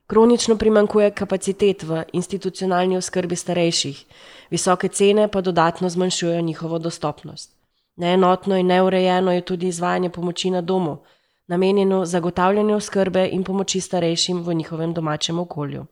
Kronično 0.07 0.57
primankuje 0.57 1.11
kapacitet 1.11 1.83
v 1.83 2.03
institucionalni 2.12 2.97
oskrbi 2.97 3.37
starejših, 3.37 4.05
visoke 4.51 4.88
cene 4.88 5.29
pa 5.29 5.40
dodatno 5.40 5.88
zmanjšujejo 5.88 6.40
njihovo 6.40 6.79
dostopnost. 6.79 7.57
Neenotno 7.97 8.57
in 8.57 8.67
neurejeno 8.67 9.33
je 9.33 9.40
tudi 9.40 9.67
izvajanje 9.67 10.11
pomoči 10.11 10.51
na 10.51 10.61
domu, 10.61 10.99
namenjeno 11.47 12.05
zagotavljanju 12.05 12.77
oskrbe 12.77 13.29
in 13.33 13.45
pomoči 13.45 13.81
starejšim 13.81 14.43
v 14.43 14.55
njihovem 14.55 14.95
domačem 14.95 15.38
okolju. 15.38 15.87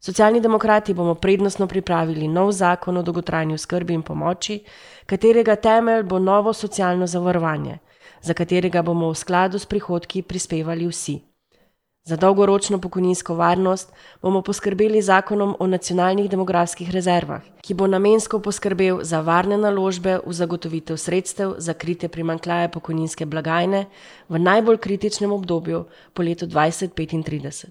Socialni 0.00 0.40
demokrati 0.40 0.94
bomo 0.94 1.14
prednostno 1.14 1.66
pripravili 1.66 2.28
nov 2.28 2.52
zakon 2.52 2.96
o 2.96 3.02
dolgotrajni 3.02 3.54
oskrbi 3.54 3.94
in 3.94 4.02
pomoči, 4.02 4.60
katerega 5.06 5.56
temelj 5.56 6.02
bo 6.02 6.18
novo 6.18 6.52
socialno 6.52 7.06
zavarovanje, 7.06 7.78
za 8.22 8.34
katerega 8.34 8.82
bomo 8.82 9.10
v 9.10 9.14
skladu 9.14 9.58
s 9.58 9.66
prihodki 9.66 10.22
prispevali 10.22 10.86
vsi. 10.86 11.18
Za 12.08 12.16
dolgoročno 12.16 12.78
pokojninsko 12.80 13.34
varnost 13.34 13.92
bomo 14.22 14.40
poskrbeli 14.42 15.02
zakonom 15.02 15.56
o 15.58 15.66
nacionalnih 15.66 16.30
demografskih 16.30 16.90
rezervah, 16.90 17.42
ki 17.60 17.74
bo 17.74 17.86
namensko 17.86 18.40
poskrbel 18.40 19.02
za 19.04 19.20
varne 19.20 19.58
naložbe 19.60 20.14
v 20.26 20.32
zagotovitev 20.32 20.96
sredstev 20.96 21.52
za 21.58 21.74
krite 21.74 22.08
primankljaje 22.08 22.70
pokojninske 22.72 23.26
blagajne 23.26 23.84
v 24.28 24.40
najbolj 24.40 24.80
kritičnem 24.86 25.32
obdobju 25.36 25.84
po 26.14 26.22
letu 26.22 26.46
2035. 26.46 27.68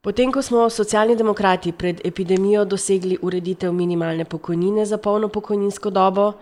Potem, 0.00 0.32
ko 0.32 0.42
smo 0.42 0.70
socialni 0.70 1.16
demokrati 1.16 1.72
pred 1.72 2.00
epidemijo 2.04 2.64
dosegli 2.64 3.18
ureditev 3.22 3.72
minimalne 3.72 4.24
pokojnine 4.24 4.86
za 4.86 4.96
polno 4.96 5.28
pokojninsko 5.28 5.90
dobo, 5.90 6.32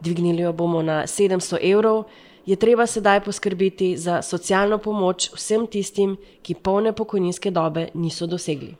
dvignili 0.00 0.42
jo 0.42 0.52
bomo 0.52 0.82
na 0.82 1.06
700 1.06 1.56
evrov, 1.72 2.04
je 2.50 2.56
treba 2.56 2.86
sedaj 2.86 3.20
poskrbeti 3.24 3.96
za 3.96 4.22
socialno 4.22 4.78
pomoč 4.78 5.28
vsem 5.34 5.68
tistim, 5.70 6.16
ki 6.42 6.56
polne 6.58 6.90
pokojninske 6.92 7.50
dobe 7.50 7.88
niso 7.94 8.26
dosegli. 8.26 8.74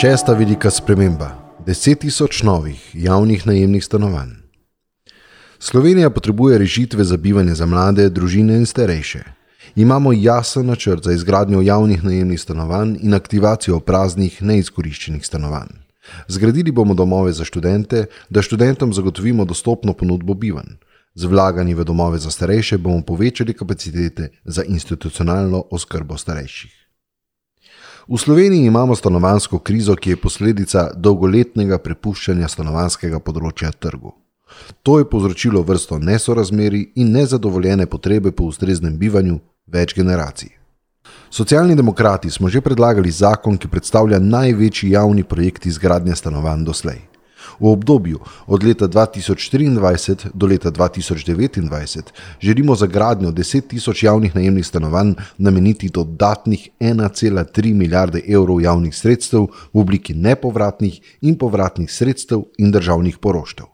Šesta 0.00 0.32
velika 0.32 0.70
sprememba: 0.70 1.28
10 1.66 2.00
tisoč 2.00 2.42
novih 2.42 2.80
javnih 2.94 3.46
najemnih 3.46 3.84
stanovanj. 3.84 4.30
Slovenija 5.58 6.10
potrebuje 6.10 6.58
rešitve 6.58 7.04
za 7.04 7.16
bivanje 7.16 7.54
za 7.54 7.66
mlade, 7.66 8.08
družine 8.08 8.56
in 8.56 8.66
starejše. 8.66 9.22
Imamo 9.76 10.12
jasen 10.12 10.66
načrt 10.66 11.04
za 11.04 11.12
izgradnjo 11.12 11.60
javnih 11.60 12.04
najemnih 12.04 12.40
stanovanj 12.40 12.96
in 13.02 13.14
aktivacijo 13.14 13.80
praznih, 13.80 14.42
neizkoriščenih 14.42 15.26
stanovanj. 15.26 15.76
Zgradili 16.28 16.72
bomo 16.72 16.94
domove 16.94 17.32
za 17.32 17.44
študente, 17.44 18.06
da 18.28 18.42
študentom 18.42 18.92
zagotovimo 18.92 19.44
dostopno 19.44 19.92
ponudbo 19.92 20.34
bivanj. 20.34 20.78
Z 21.14 21.24
vlaganji 21.24 21.74
v 21.74 21.84
domove 21.84 22.18
za 22.18 22.30
starejše 22.30 22.78
bomo 22.78 23.02
povečali 23.02 23.54
kapacitete 23.54 24.28
za 24.44 24.62
institucionalno 24.62 25.64
oskrbo 25.70 26.16
starejših. 26.16 26.74
V 28.08 28.16
Sloveniji 28.16 28.66
imamo 28.66 28.96
stanovansko 28.96 29.58
krizo, 29.58 29.96
ki 29.96 30.10
je 30.10 30.16
posledica 30.16 30.90
dolgoletnega 30.96 31.78
prepuščanja 31.78 32.48
stanovanskega 32.48 33.20
področja 33.20 33.70
trgu. 33.70 34.14
To 34.82 34.98
je 34.98 35.04
povzročilo 35.04 35.62
vrsto 35.62 35.98
nesorazmeri 35.98 36.92
in 36.96 37.12
nezadovoljene 37.12 37.86
potrebe 37.86 38.32
po 38.32 38.48
ustreznem 38.48 38.96
bivanju 38.98 39.40
več 39.66 39.92
generacij. 39.94 40.54
Socialni 41.30 41.76
demokrati 41.76 42.30
smo 42.30 42.48
že 42.48 42.60
predlagali 42.60 43.10
zakon, 43.10 43.58
ki 43.58 43.68
predstavlja 43.68 44.18
največji 44.18 44.90
javni 44.90 45.24
projekt 45.24 45.66
izgradnje 45.66 46.16
stanovanj 46.16 46.64
doslej. 46.64 46.98
V 47.60 47.66
obdobju 47.66 48.18
od 48.46 48.64
leta 48.64 48.88
2023 48.88 50.28
do 50.34 50.46
leta 50.46 50.70
2029 50.70 52.02
želimo 52.40 52.74
za 52.74 52.86
gradnjo 52.86 53.30
10 53.30 53.66
tisoč 53.68 54.02
javnih 54.02 54.34
najemnih 54.34 54.66
stanovanj 54.66 55.12
nameniti 55.38 55.88
dodatnih 55.88 56.68
1,3 56.80 57.74
milijarde 57.74 58.22
evrov 58.28 58.60
javnih 58.60 58.96
sredstev 58.96 59.46
v 59.72 59.80
obliki 59.80 60.14
nepovratnih 60.14 61.00
in 61.20 61.38
povratnih 61.38 61.92
sredstev 61.92 62.42
in 62.58 62.72
državnih 62.72 63.18
poroštev. 63.18 63.66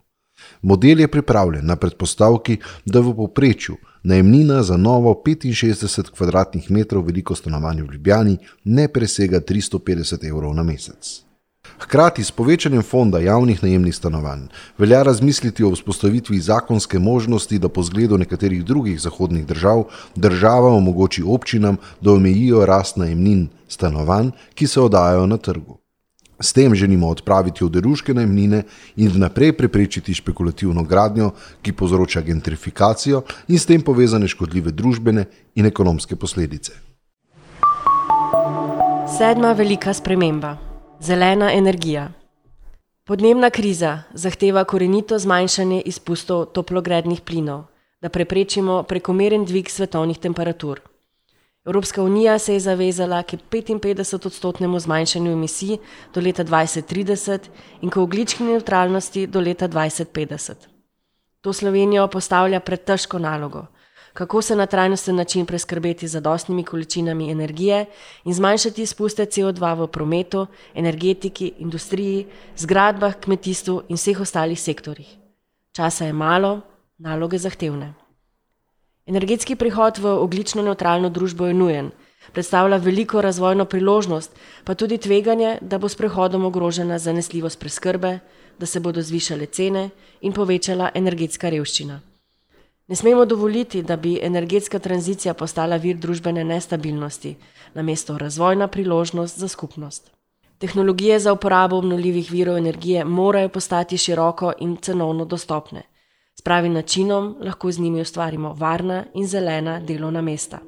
Model 0.62 1.00
je 1.00 1.08
pripravljen 1.08 1.66
na 1.66 1.76
predpostavki, 1.76 2.58
da 2.84 3.00
v 3.00 3.14
povprečju 3.16 3.76
najemnina 4.02 4.62
za 4.62 4.76
novo 4.76 5.22
65 5.24 6.12
km2 6.14 7.04
veliko 7.06 7.34
stanovanje 7.34 7.82
v 7.82 7.92
Ljubljani 7.92 8.38
ne 8.64 8.88
presega 8.88 9.40
350 9.40 10.28
evrov 10.28 10.54
na 10.54 10.62
mesec. 10.62 11.24
Hkrati 11.78 12.24
s 12.24 12.30
povečanjem 12.30 12.82
fonda 12.82 13.18
javnih 13.18 13.62
najemnih 13.62 13.94
stanovanj 13.94 14.46
velja 14.78 15.02
razmisliti 15.02 15.64
o 15.64 15.70
vzpostavitvi 15.70 16.40
zakonske 16.40 16.98
možnosti, 16.98 17.58
da 17.58 17.68
po 17.68 17.82
zgledu 17.82 18.18
nekaterih 18.18 18.64
drugih 18.64 19.00
zahodnih 19.00 19.46
držav 19.46 19.84
država 20.14 20.74
omogoči 20.74 21.22
občinam, 21.26 21.76
da 22.00 22.12
omejijo 22.12 22.66
rast 22.66 22.96
najemnin 22.96 23.48
stanovanj, 23.68 24.30
ki 24.54 24.66
se 24.66 24.80
oddajajo 24.80 25.26
na 25.26 25.36
trgu. 25.36 25.78
S 26.40 26.52
tem 26.52 26.74
želimo 26.74 27.08
odpraviti 27.08 27.64
oderuške 27.64 28.14
najmnine 28.14 28.62
in 28.96 29.10
vnaprej 29.10 29.52
preprečiti 29.52 30.14
špekulativno 30.14 30.82
gradnjo, 30.82 31.30
ki 31.62 31.72
povzroča 31.72 32.20
gentrifikacijo 32.20 33.22
in 33.48 33.58
s 33.58 33.66
tem 33.66 33.82
povezane 33.82 34.28
škodljive 34.28 34.70
družbene 34.70 35.24
in 35.54 35.66
ekonomske 35.66 36.16
posledice. 36.16 36.72
Sedma 39.18 39.52
velika 39.52 39.94
sprememba: 39.94 40.56
zelena 41.04 41.52
energija. 41.52 42.08
Podnebna 43.04 43.50
kriza 43.50 44.02
zahteva 44.14 44.62
korenito 44.64 45.18
zmanjšanje 45.18 45.82
izpustov 45.84 46.46
toplogrednih 46.56 47.20
plinov, 47.20 47.66
da 48.00 48.08
preprečimo 48.08 48.82
prekomeren 48.88 49.44
dvig 49.44 49.68
svetovnih 49.70 50.18
temperatur. 50.18 50.80
Evropska 51.66 52.02
unija 52.02 52.38
se 52.38 52.54
je 52.54 52.60
zavezala 52.60 53.22
k 53.22 53.36
55-odstotnemu 53.50 54.80
zmanjšanju 54.80 55.32
emisij 55.32 55.76
do 56.14 56.20
leta 56.20 56.44
2030 56.44 57.48
in 57.82 57.90
k 57.90 57.96
oglični 57.96 58.46
neutralnosti 58.46 59.26
do 59.26 59.40
leta 59.40 59.68
2050. 59.68 60.54
To 61.40 61.52
Slovenijo 61.52 62.08
postavlja 62.08 62.60
pred 62.60 62.84
težko 62.84 63.18
nalogo, 63.18 63.66
kako 64.14 64.42
se 64.42 64.56
na 64.56 64.66
trajnosten 64.66 65.16
način 65.16 65.46
preskrbeti 65.46 66.08
za 66.08 66.20
dostnimi 66.20 66.64
količinami 66.64 67.30
energije 67.30 67.86
in 68.24 68.34
zmanjšati 68.34 68.82
izpuste 68.82 69.26
CO2 69.26 69.78
v 69.78 69.86
prometu, 69.86 70.46
energetiki, 70.74 71.52
industriji, 71.58 72.26
zgradbah, 72.56 73.14
kmetijstvu 73.20 73.82
in 73.88 73.96
vseh 73.96 74.20
ostalih 74.20 74.60
sektorjih. 74.60 75.16
Časa 75.72 76.06
je 76.06 76.12
malo, 76.12 76.60
naloge 76.98 77.38
zahtevne. 77.38 77.94
Energetski 79.06 79.56
prihod 79.56 79.98
v 79.98 80.06
oglično 80.06 80.62
neutralno 80.62 81.10
družbo 81.10 81.46
je 81.46 81.54
nujen, 81.54 81.90
predstavlja 82.32 82.76
veliko 82.76 83.20
razvojno 83.20 83.64
priložnost, 83.64 84.30
pa 84.64 84.74
tudi 84.74 84.98
tveganje, 84.98 85.58
da 85.60 85.78
bo 85.78 85.88
s 85.88 85.96
prehodom 85.96 86.44
ogrožena 86.44 86.98
zanesljivost 86.98 87.60
preskrbe, 87.60 88.18
da 88.58 88.66
se 88.66 88.80
bodo 88.80 89.02
zvišale 89.02 89.46
cene 89.46 89.90
in 90.20 90.32
povečala 90.32 90.90
energetska 90.94 91.50
revščina. 91.50 92.13
Ne 92.86 92.96
smemo 92.96 93.24
dovoliti, 93.24 93.82
da 93.82 93.96
bi 93.96 94.18
energetska 94.22 94.78
tranzicija 94.78 95.34
postala 95.34 95.76
vir 95.76 95.96
družbene 95.96 96.44
nestabilnosti, 96.44 97.36
namesto 97.74 98.18
razvojna 98.18 98.68
priložnost 98.68 99.38
za 99.38 99.48
skupnost. 99.48 100.10
Tehnologije 100.58 101.18
za 101.18 101.32
uporabo 101.32 101.76
obnovljivih 101.76 102.30
virov 102.30 102.56
energije 102.56 103.04
morajo 103.04 103.48
postati 103.48 103.98
široko 103.98 104.52
in 104.58 104.76
cenovno 104.76 105.24
dostopne 105.24 105.82
pravim 106.44 106.72
načinom 106.72 107.36
lahko 107.40 107.72
z 107.72 107.80
njimi 107.80 108.00
ustvarimo 108.00 108.52
varna 108.52 109.04
in 109.14 109.26
zelena 109.26 109.80
delovna 109.80 110.20
mesta. 110.20 110.58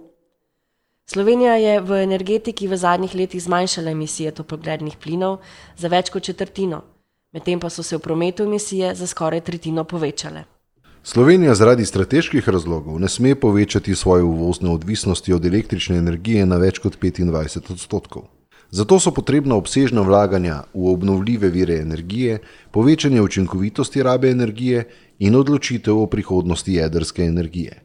Slovenija 1.07 1.55
je 1.55 1.81
v 1.81 2.03
energetiki 2.03 2.69
v 2.69 2.77
zadnjih 2.77 3.15
letih 3.15 3.43
zmanjšala 3.43 3.91
emisije 3.91 4.33
toplogrednih 4.35 4.97
plinov 4.97 5.39
za 5.77 5.89
več 5.89 6.11
kot 6.11 6.23
četrtino, 6.23 6.81
medtem 7.33 7.61
pa 7.61 7.71
so 7.71 7.83
se 7.83 7.97
v 7.97 8.01
prometu 8.01 8.43
emisije 8.43 8.95
za 8.95 9.07
skoraj 9.07 9.41
tretjino 9.41 9.85
povečale. 9.85 10.45
Slovenija 11.07 11.55
zaradi 11.55 11.85
strateških 11.87 12.49
razlogov 12.49 12.99
ne 13.01 13.09
sme 13.09 13.35
povečati 13.35 13.95
svoje 13.95 14.23
uvozne 14.23 14.71
odvisnosti 14.71 15.33
od 15.33 15.45
električne 15.47 16.01
energije 16.03 16.47
na 16.47 16.57
več 16.59 16.81
kot 16.83 16.99
25 16.99 17.71
odstotkov. 17.73 18.25
Zato 18.71 18.99
so 18.99 19.13
potrebna 19.15 19.55
obsežna 19.55 20.03
vlaganja 20.03 20.65
v 20.75 20.91
obnovljive 20.91 21.53
vire 21.55 21.77
energije, 21.79 22.41
povečanje 22.75 23.23
učinkovitosti 23.23 24.03
rabe 24.03 24.35
energije 24.35 24.89
in 25.19 25.39
odločitev 25.39 25.95
o 25.95 26.11
prihodnosti 26.11 26.75
jedrske 26.75 27.23
energije. 27.23 27.83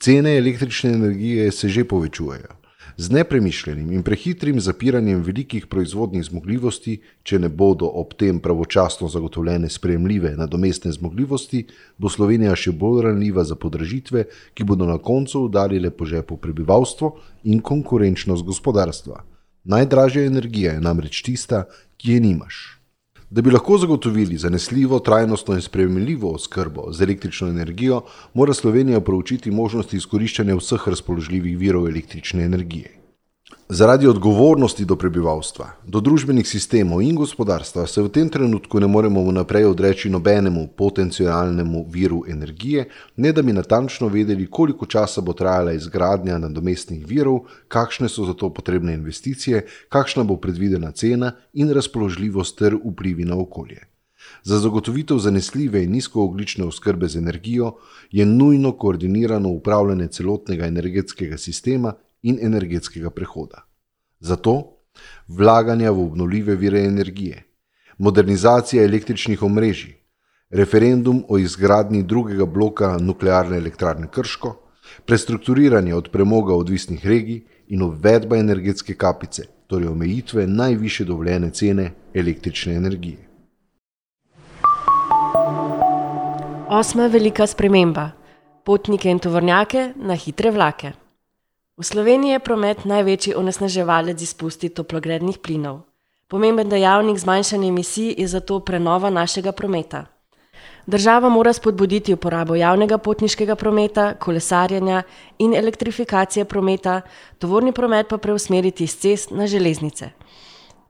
Cene 0.00 0.36
električne 0.36 0.92
energije 0.92 1.50
se 1.52 1.68
že 1.68 1.84
povečujejo. 1.84 2.59
Z 2.96 3.10
nepremišljenim 3.10 3.92
in 3.92 4.02
prehitrim 4.02 4.60
zapiranjem 4.60 5.22
velikih 5.22 5.66
proizvodnih 5.66 6.24
zmogljivosti, 6.24 6.96
če 7.22 7.38
ne 7.38 7.48
bodo 7.48 7.86
ob 7.86 8.14
tem 8.18 8.40
pravočasno 8.40 9.08
zagotovljene 9.08 9.68
sprejemljive 9.70 10.34
nadomestne 10.36 10.92
zmogljivosti, 10.92 11.66
bo 11.98 12.08
Slovenija 12.08 12.56
še 12.56 12.72
bolj 12.72 13.04
ranljiva 13.06 13.44
za 13.44 13.54
podražitve, 13.54 14.24
ki 14.54 14.64
bodo 14.64 14.88
na 14.88 14.98
koncu 14.98 15.46
udarile 15.46 15.90
po 15.90 16.04
žepu 16.04 16.36
prebivalstvo 16.36 17.14
in 17.44 17.60
konkurenčnost 17.60 18.44
gospodarstva. 18.44 19.24
Najdražja 19.64 20.24
energija 20.26 20.72
je 20.72 20.80
namreč 20.80 21.22
tista, 21.22 21.64
ki 21.96 22.12
je 22.16 22.20
nimaš. 22.20 22.79
Da 23.30 23.42
bi 23.42 23.50
lahko 23.50 23.78
zagotovili 23.78 24.36
zanesljivo, 24.36 24.98
trajnostno 24.98 25.54
in 25.54 25.60
sprejemljivo 25.62 26.32
oskrbo 26.34 26.92
z 26.92 27.02
električno 27.02 27.48
energijo, 27.48 28.00
mora 28.34 28.54
Slovenija 28.54 29.00
proučiti 29.00 29.50
možnosti 29.50 29.96
izkoriščanja 29.96 30.56
vseh 30.56 30.88
razpoložljivih 30.88 31.58
virov 31.58 31.86
električne 31.86 32.42
energije. 32.44 32.99
Zaradi 33.72 34.06
odgovornosti 34.06 34.84
do 34.84 34.96
prebivalstva, 34.98 35.66
do 35.86 36.00
družbenih 36.02 36.46
sistemov 36.48 37.04
in 37.06 37.14
gospodarstva 37.14 37.84
se 37.86 38.02
v 38.02 38.08
tem 38.10 38.26
trenutku 38.26 38.80
ne 38.82 38.88
moremo 38.90 39.22
vnaprej 39.22 39.68
odreči 39.68 40.10
nobenemu 40.10 40.64
potencialnemu 40.74 41.84
viru 41.86 42.24
energije, 42.26 42.88
ne 43.16 43.32
da 43.32 43.44
bi 43.46 43.54
natančno 43.54 44.08
vedeli, 44.10 44.48
koliko 44.50 44.90
časa 44.90 45.22
bo 45.22 45.36
trajala 45.38 45.76
izgradnja 45.78 46.40
nadomestnih 46.42 47.06
virov, 47.06 47.46
kakšne 47.68 48.10
so 48.10 48.26
za 48.26 48.34
to 48.34 48.50
potrebne 48.50 48.94
investicije, 48.98 49.62
kakšna 49.88 50.26
bo 50.26 50.36
predvidena 50.36 50.90
cena 50.90 51.36
in 51.54 51.70
razpoložljivost 51.70 52.58
ter 52.58 52.74
vplivi 52.74 53.24
na 53.24 53.38
okolje. 53.38 53.86
Za 54.42 54.58
zagotovitev 54.58 55.18
zanesljive 55.18 55.84
in 55.84 55.92
nizkooglične 55.92 56.64
oskrbe 56.64 57.08
z 57.08 57.22
energijo 57.22 57.76
je 58.10 58.26
nujno 58.26 58.72
koordinirano 58.72 59.48
upravljanje 59.48 60.08
celotnega 60.08 60.66
energetskega 60.66 61.38
sistema 61.38 61.94
in 62.22 62.38
energetskega 62.42 63.10
prehoda. 63.10 63.66
Zato 64.20 64.82
vlaganja 65.28 65.90
v 65.90 66.02
obnovljive 66.02 66.54
vire 66.56 66.84
energije, 66.84 67.44
modernizacija 67.98 68.84
električnih 68.84 69.42
omrežij, 69.42 69.94
referendum 70.50 71.24
o 71.28 71.38
izgradnji 71.38 72.02
drugega 72.02 72.46
bloka 72.46 72.98
nuklearne 72.98 73.56
elektrarne 73.56 74.08
Krško, 74.10 74.56
prestrukturiranje 75.06 75.94
od 75.94 76.10
premoga 76.10 76.54
odvisnih 76.54 77.06
regij 77.06 77.42
in 77.68 77.82
uvedba 77.82 78.36
energetske 78.36 78.94
kapice, 78.94 79.42
torej 79.66 79.88
omejitve 79.88 80.46
najviše 80.46 81.04
dovoljene 81.04 81.50
cene 81.50 81.90
električne 82.14 82.74
energije. 82.74 83.28
Osma 86.68 87.06
velika 87.06 87.46
sprememba: 87.46 88.10
potnike 88.64 89.10
in 89.10 89.18
tovornjake 89.18 89.92
na 89.96 90.14
hitre 90.14 90.50
vlake. 90.50 90.92
V 91.80 91.84
Sloveniji 91.84 92.36
je 92.36 92.38
promet 92.44 92.82
največji 92.84 93.32
onesnaževalec 93.40 94.20
izpusti 94.20 94.68
toplogrednih 94.68 95.38
plinov. 95.40 95.78
Pomemben 96.28 96.68
dejavnik 96.68 97.16
zmanjšanja 97.16 97.68
emisij 97.68 98.10
je 98.20 98.26
zato 98.28 98.58
prenova 98.60 99.10
našega 99.10 99.52
prometa. 99.52 100.04
Država 100.86 101.28
mora 101.28 101.52
spodbuditi 101.56 102.12
uporabo 102.12 102.54
javnega 102.54 102.98
potniškega 102.98 103.56
prometa, 103.56 104.12
kolesarjenja 104.20 105.02
in 105.38 105.54
elektrifikacije 105.54 106.44
prometa, 106.44 107.00
tovorni 107.38 107.72
promet 107.72 108.08
pa 108.08 108.18
preusmeriti 108.18 108.84
iz 108.84 108.98
cest 109.00 109.30
na 109.30 109.46
železnice. 109.46 110.10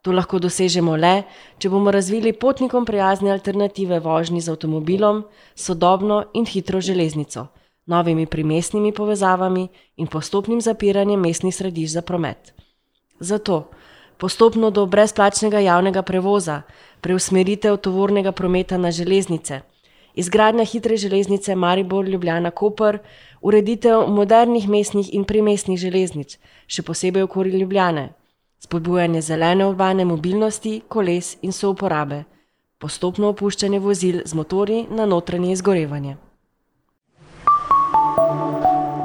To 0.03 0.12
lahko 0.12 0.38
dosežemo 0.38 0.96
le, 0.96 1.22
če 1.59 1.70
bomo 1.70 1.90
razvili 1.90 2.33
potnikom 2.33 2.85
prijazne 2.85 3.31
alternative 3.31 4.00
vožnji 4.00 4.40
z 4.40 4.50
avtomobilom, 4.50 5.24
sodobno 5.55 6.24
in 6.35 6.46
hitro 6.46 6.81
železnico 6.81 7.46
novimi 7.90 8.26
primestnimi 8.26 8.92
povezavami 8.92 9.68
in 9.96 10.07
postopnim 10.07 10.61
zapiranjem 10.61 11.20
mestnih 11.20 11.55
središč 11.55 11.92
za 11.92 12.03
promet. 12.03 12.55
Zato 13.20 13.64
postopno 14.20 14.70
do 14.70 14.87
brezplačnega 14.87 15.59
javnega 15.64 16.03
prevoza, 16.03 16.62
preusmeritev 17.00 17.76
tovornega 17.76 18.33
prometa 18.33 18.79
na 18.79 18.90
železnice, 18.92 19.61
izgradnja 20.14 20.64
hitre 20.64 20.96
železnice 20.96 21.55
Maribor, 21.55 22.09
Ljubljana, 22.09 22.50
Koper, 22.50 22.98
ureditev 23.40 24.07
modernih 24.09 24.68
mestnih 24.68 25.14
in 25.14 25.24
primestnih 25.24 25.79
železnic, 25.79 26.37
še 26.66 26.83
posebej 26.83 27.24
okoli 27.24 27.59
Ljubljane, 27.61 28.11
spodbujanje 28.61 29.20
zelene 29.20 29.66
urbane 29.66 30.05
mobilnosti, 30.05 30.81
koles 30.88 31.37
in 31.42 31.53
souporabe, 31.53 32.24
postopno 32.79 33.33
opuščanje 33.33 33.81
vozil 33.81 34.20
z 34.24 34.37
motorji 34.37 34.87
na 34.90 35.07
notranje 35.07 35.53
izgorevanje. 35.53 36.16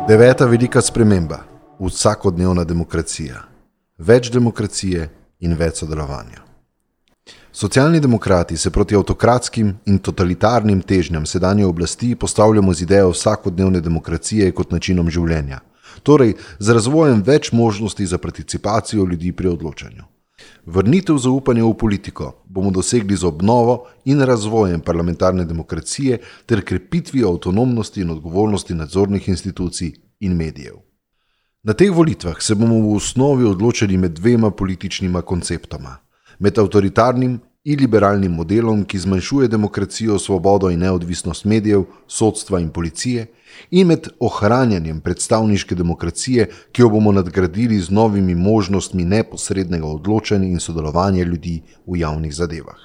Deveta 0.07 0.45
velika 0.45 0.81
sprememba, 0.81 1.39
vsakodnevna 1.79 2.61
demokracija, 2.63 3.39
več 3.97 4.27
demokracije 4.29 5.07
in 5.41 5.55
več 5.57 5.79
sodelovanja. 5.81 6.43
Socialni 7.49 7.99
demokrati 7.99 8.57
se 8.57 8.69
proti 8.69 8.95
avtokratskim 8.95 9.71
in 9.89 9.97
totalitarnim 9.97 10.83
težnjam 10.85 11.25
sedanje 11.25 11.65
oblasti 11.65 12.13
postavljamo 12.15 12.73
z 12.73 12.85
idejo 12.85 13.09
vsakodnevne 13.15 13.81
demokracije 13.81 14.51
kot 14.51 14.77
načinom 14.77 15.09
življenja, 15.09 15.63
torej 16.03 16.35
z 16.59 16.77
razvojem 16.77 17.23
več 17.25 17.49
možnosti 17.51 18.05
za 18.05 18.21
participacijo 18.21 19.09
ljudi 19.09 19.31
pri 19.31 19.55
odločanju. 19.57 20.05
Vrnitev 20.65 21.17
zaupanja 21.17 21.63
v 21.65 21.73
politiko 21.78 22.32
bomo 22.49 22.71
dosegli 22.71 23.15
z 23.15 23.23
obnovo 23.23 23.86
in 24.06 24.21
razvojem 24.21 24.82
parlamentarne 24.82 25.45
demokracije 25.45 26.17
ter 26.45 26.62
krepitvijo 26.65 27.30
avtonomnosti 27.30 28.01
in 28.01 28.10
odgovornosti 28.10 28.73
nadzornih 28.73 29.30
institucij 29.30 29.91
in 30.19 30.34
medijev. 30.36 30.75
Na 31.63 31.73
teh 31.73 31.91
volitvah 31.93 32.41
se 32.41 32.56
bomo 32.56 32.80
v 32.82 32.95
osnovi 32.95 33.45
odločili 33.45 33.97
med 33.97 34.12
dvema 34.12 34.51
političnima 34.51 35.21
konceptoma: 35.21 35.97
med 36.39 36.58
avtoritarnim 36.58 37.39
in 37.66 37.80
liberalnim 37.80 38.32
modelom, 38.32 38.84
ki 38.86 38.99
zmanjšuje 38.99 39.47
demokracijo, 39.47 40.20
svobodo 40.20 40.70
in 40.70 40.80
neodvisnost 40.80 41.45
medijev, 41.45 41.84
sodstva 42.07 42.59
in 42.59 42.70
policije, 42.70 43.26
in 43.72 43.88
med 43.88 44.07
ohranjanjem 44.20 44.99
predstavniške 45.01 45.76
demokracije, 45.76 46.49
ki 46.72 46.82
jo 46.82 46.89
bomo 46.89 47.11
nadgradili 47.11 47.80
z 47.80 47.89
novimi 47.89 48.36
možnostmi 48.36 49.05
neposrednega 49.05 49.88
odločanja 49.88 50.47
in 50.47 50.59
sodelovanja 50.59 51.24
ljudi 51.24 51.61
v 51.88 51.97
javnih 51.99 52.36
zadevah. 52.36 52.78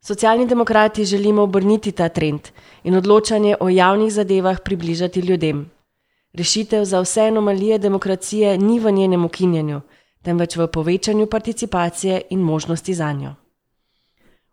Socialni 0.00 0.46
demokrati 0.46 1.04
želimo 1.04 1.42
obrniti 1.42 1.92
ta 1.92 2.08
trend 2.08 2.48
in 2.84 2.94
odločanje 2.94 3.56
o 3.60 3.68
javnih 3.68 4.12
zadevah 4.12 4.60
približati 4.64 5.20
ljudem. 5.20 5.70
Rešitev 6.32 6.84
za 6.84 7.00
vse 7.00 7.20
anomalije 7.20 7.78
demokracije 7.78 8.58
ni 8.58 8.80
v 8.80 8.90
njenem 8.92 9.24
ukinjanju, 9.24 9.80
temveč 10.22 10.56
v 10.56 10.66
povečanju 10.66 11.26
participacije 11.26 12.22
in 12.30 12.40
možnosti 12.40 12.94
za 12.94 13.12
njo. 13.12 13.34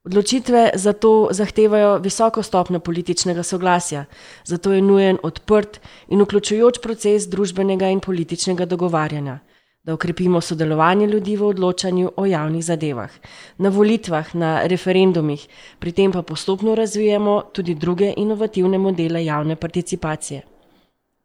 Odločitve 0.06 0.72
zato 0.76 1.28
zahtevajo 1.32 1.98
visoko 1.98 2.44
stopno 2.44 2.80
političnega 2.80 3.44
soglasja, 3.44 4.06
zato 4.46 4.74
je 4.74 4.82
nujen 4.82 5.18
odprt 5.24 5.80
in 6.08 6.22
vključujoč 6.22 6.78
proces 6.84 7.26
družbenega 7.28 7.90
in 7.90 8.00
političnega 8.00 8.66
dogovarjanja, 8.66 9.40
da 9.84 9.94
ukrepimo 9.94 10.42
sodelovanje 10.42 11.08
ljudi 11.08 11.36
v 11.36 11.48
odločanju 11.48 12.12
o 12.18 12.26
javnih 12.26 12.66
zadevah, 12.66 13.10
na 13.58 13.70
volitvah, 13.70 14.36
na 14.36 14.68
referendumih, 14.68 15.48
pri 15.80 15.92
tem 15.92 16.12
pa 16.12 16.22
postopno 16.22 16.76
razvijamo 16.76 17.42
tudi 17.54 17.76
druge 17.76 18.14
inovativne 18.18 18.78
modele 18.78 19.26
javne 19.26 19.56
participacije. 19.56 20.42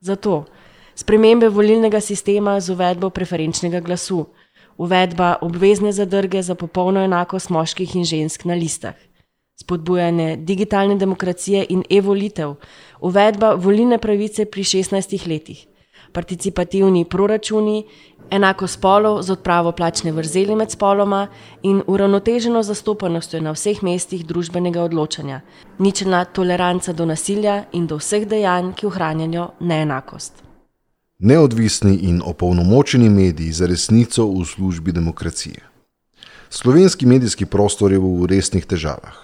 Zato 0.01 0.45
spremembe 0.95 1.49
volilnega 1.49 2.01
sistema 2.01 2.61
z 2.61 2.73
uvedbo 2.73 3.11
preferenčnega 3.11 3.81
glasu, 3.81 4.25
uvedba 4.81 5.37
obvezne 5.41 5.93
zadrge 5.93 6.43
za 6.43 6.55
popolno 6.55 7.03
enakost 7.05 7.51
moških 7.51 7.97
in 7.97 8.05
žensk 8.05 8.45
na 8.49 8.55
listah, 8.55 8.97
spodbujanje 9.61 10.37
digitalne 10.37 10.97
demokracije 10.97 11.67
in 11.69 11.83
e-volitev, 11.91 12.55
uvedba 13.01 13.53
volilne 13.55 13.99
pravice 13.99 14.47
pri 14.47 14.65
16 14.65 15.29
letih, 15.29 15.67
participativni 16.13 17.05
proračuni, 17.05 17.85
enako 18.31 18.67
spolov 18.67 19.23
z 19.23 19.37
odpravo 19.37 19.73
plačne 19.73 20.13
vrzeli 20.17 20.57
med 20.57 20.73
spoloma 20.73 21.27
in 21.63 21.83
uravnoteženo 21.87 22.63
zastopanostjo 22.63 23.41
na 23.41 23.53
vseh 23.53 23.83
mestih 23.83 24.27
družbenega 24.27 24.83
odločanja, 24.83 25.41
ničelna 25.79 26.25
toleranca 26.25 26.93
do 26.93 27.05
nasilja 27.05 27.65
in 27.73 27.87
do 27.87 28.01
vseh 28.01 28.25
dejanj, 28.29 28.73
ki 28.73 28.87
ohranjajo 28.87 29.51
neenakost. 29.61 30.50
Neodvisni 31.23 31.99
in 32.09 32.23
opolnomočeni 32.25 33.09
mediji 33.09 33.53
za 33.53 33.67
resnico 33.67 34.25
v 34.27 34.45
službi 34.45 34.93
demokracije. 34.93 35.61
Slovenski 36.51 37.07
medijski 37.07 37.45
prostor 37.47 37.93
je 37.93 37.99
v 37.99 38.27
resnih 38.27 38.65
težavah. 38.65 39.19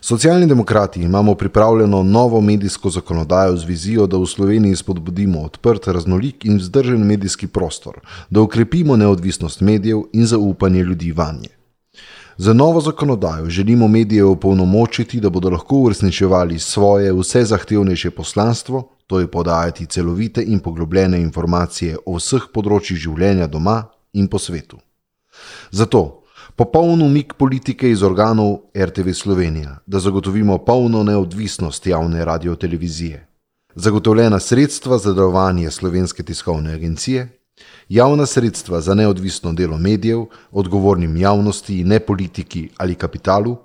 Socialni 0.00 0.46
demokrati 0.46 1.02
imamo 1.02 1.34
pripravljeno 1.34 2.02
novo 2.02 2.40
medijsko 2.40 2.90
zakonodajo 2.90 3.56
z 3.56 3.64
vizijo, 3.64 4.06
da 4.06 4.22
v 4.22 4.26
Sloveniji 4.26 4.76
spodbudimo 4.76 5.42
odprt, 5.42 5.86
raznolik 5.86 6.44
in 6.44 6.62
vzdržen 6.62 7.02
medijski 7.06 7.46
prostor, 7.46 7.98
da 8.30 8.40
ukrepimo 8.40 8.96
neodvisnost 8.96 9.60
medijev 9.60 10.02
in 10.12 10.26
zaupanje 10.26 10.82
ljudi 10.82 11.12
vanje. 11.12 11.50
Za 12.36 12.52
novo 12.52 12.80
zakonodajo 12.80 13.50
želimo 13.50 13.88
medije 13.88 14.24
opolnomočiti, 14.24 15.20
da 15.20 15.30
bodo 15.30 15.50
lahko 15.50 15.76
uresničevali 15.76 16.58
svoje 16.58 17.12
vse 17.12 17.44
zahtevnejše 17.44 18.10
poslanstvo, 18.10 18.91
to 19.06 19.20
je 19.20 19.30
podajati 19.30 19.86
celovite 19.86 20.42
in 20.42 20.60
poglobljene 20.60 21.20
informacije 21.20 21.96
o 22.06 22.16
vseh 22.16 22.48
področjih 22.54 22.98
življenja 22.98 23.46
doma 23.46 23.82
in 24.12 24.28
po 24.28 24.38
svetu. 24.38 24.78
Zato 25.70 26.22
popoln 26.56 27.02
umik 27.02 27.34
politike 27.38 27.90
iz 27.90 28.02
organov 28.02 28.58
RTV 28.76 29.12
Slovenija, 29.12 29.78
da 29.86 29.98
zagotovimo 29.98 30.58
polno 30.58 31.02
neodvisnost 31.02 31.86
javne 31.86 32.24
radio-televizije, 32.24 33.26
zagotovljena 33.74 34.40
sredstva 34.40 34.98
za 34.98 35.12
delovanje 35.12 35.70
slovenske 35.70 36.22
tiskovne 36.22 36.74
agencije, 36.74 37.28
javna 37.88 38.26
sredstva 38.26 38.80
za 38.80 38.94
neodvisno 38.94 39.52
delo 39.52 39.78
medijev, 39.78 40.26
odgovornim 40.50 41.16
javnosti, 41.16 41.84
ne 41.84 42.00
politiki 42.00 42.68
ali 42.76 42.94
kapitalu, 42.94 43.56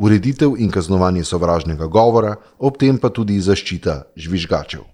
ureditev 0.00 0.56
in 0.58 0.70
kaznovanje 0.70 1.24
sovražnega 1.24 1.86
govora, 1.86 2.36
ob 2.58 2.78
tem 2.80 2.98
pa 2.98 3.10
tudi 3.12 3.36
zaščita 3.40 4.02
žvižgačev. 4.16 4.86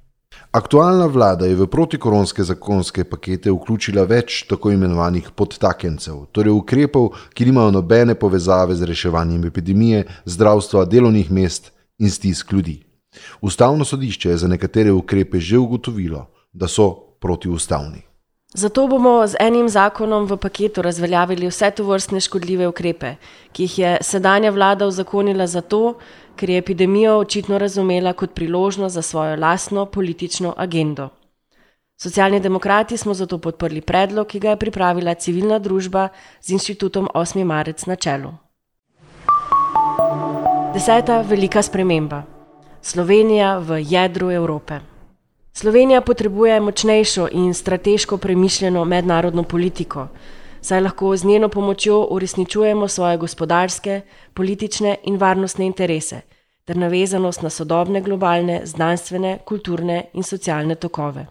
Aktualna 0.56 1.06
vlada 1.06 1.46
je 1.46 1.54
v 1.56 1.66
protikoronske 1.70 2.44
zakonske 2.44 3.04
pakete 3.04 3.52
vključila 3.52 4.06
več 4.08 4.42
tako 4.48 4.72
imenovanih 4.74 5.30
podtakencev, 5.36 6.26
torej 6.32 6.54
ukrepov, 6.56 7.12
ki 7.34 7.46
nimajo 7.48 7.74
nobene 7.76 8.14
povezave 8.14 8.74
z 8.74 8.88
reševanjem 8.88 9.44
epidemije, 9.50 10.06
zdravstva, 10.24 10.84
delovnih 10.90 11.30
mest 11.30 11.70
in 11.98 12.10
stisk 12.10 12.52
ljudi. 12.52 12.80
Ustavno 13.40 13.84
sodišče 13.84 14.30
je 14.30 14.42
za 14.44 14.48
nekatere 14.48 14.92
ukrepe 14.92 15.40
že 15.40 15.58
ugotovilo, 15.58 16.26
da 16.52 16.68
so 16.68 16.90
protiustavni. 17.20 18.05
Zato 18.56 18.86
bomo 18.88 19.26
z 19.26 19.36
enim 19.36 19.68
zakonom 19.68 20.24
v 20.24 20.36
paketu 20.40 20.80
razveljavili 20.82 21.48
vse 21.48 21.68
to 21.76 21.84
vrstne 21.84 22.20
škodljive 22.24 22.68
ukrepe, 22.68 23.10
ki 23.52 23.62
jih 23.62 23.78
je 23.78 23.90
sedanja 24.00 24.50
vlada 24.50 24.86
uzakonila 24.88 25.46
zato, 25.46 25.98
ker 26.36 26.50
je 26.50 26.58
epidemijo 26.58 27.18
očitno 27.18 27.58
razumela 27.58 28.12
kot 28.12 28.32
priložnost 28.32 28.94
za 28.94 29.02
svojo 29.02 29.36
lastno 29.36 29.84
politično 29.86 30.54
agendo. 30.56 31.08
Socialni 32.00 32.40
demokrati 32.40 32.96
smo 32.96 33.14
zato 33.14 33.38
podprli 33.38 33.80
predlog, 33.80 34.26
ki 34.26 34.40
ga 34.40 34.50
je 34.50 34.62
pripravila 34.64 35.14
civilna 35.14 35.58
družba 35.58 36.08
z 36.40 36.56
inštitutom 36.56 37.08
8. 37.14 37.44
marec 37.44 37.86
na 37.86 37.96
čelu. 37.96 38.32
Deseta 40.72 41.20
velika 41.20 41.62
sprememba. 41.62 42.22
Slovenija 42.82 43.58
v 43.58 43.82
jedru 43.84 44.30
Evrope. 44.30 44.95
Slovenija 45.56 46.00
potrebuje 46.00 46.60
močnejšo 46.60 47.28
in 47.32 47.54
strateško 47.54 48.16
premišljeno 48.16 48.84
mednarodno 48.84 49.42
politiko, 49.42 50.08
saj 50.60 50.80
lahko 50.80 51.16
z 51.16 51.24
njeno 51.24 51.48
pomočjo 51.48 52.06
uresničujemo 52.10 52.88
svoje 52.88 53.16
gospodarske, 53.16 54.00
politične 54.34 54.96
in 55.04 55.16
varnostne 55.16 55.66
interese 55.66 56.20
ter 56.64 56.76
navezanost 56.76 57.42
na 57.42 57.50
sodobne 57.50 58.00
globalne, 58.00 58.60
znanstvene, 58.64 59.38
kulturne 59.44 60.04
in 60.12 60.22
socialne 60.22 60.74
tokove. 60.74 61.26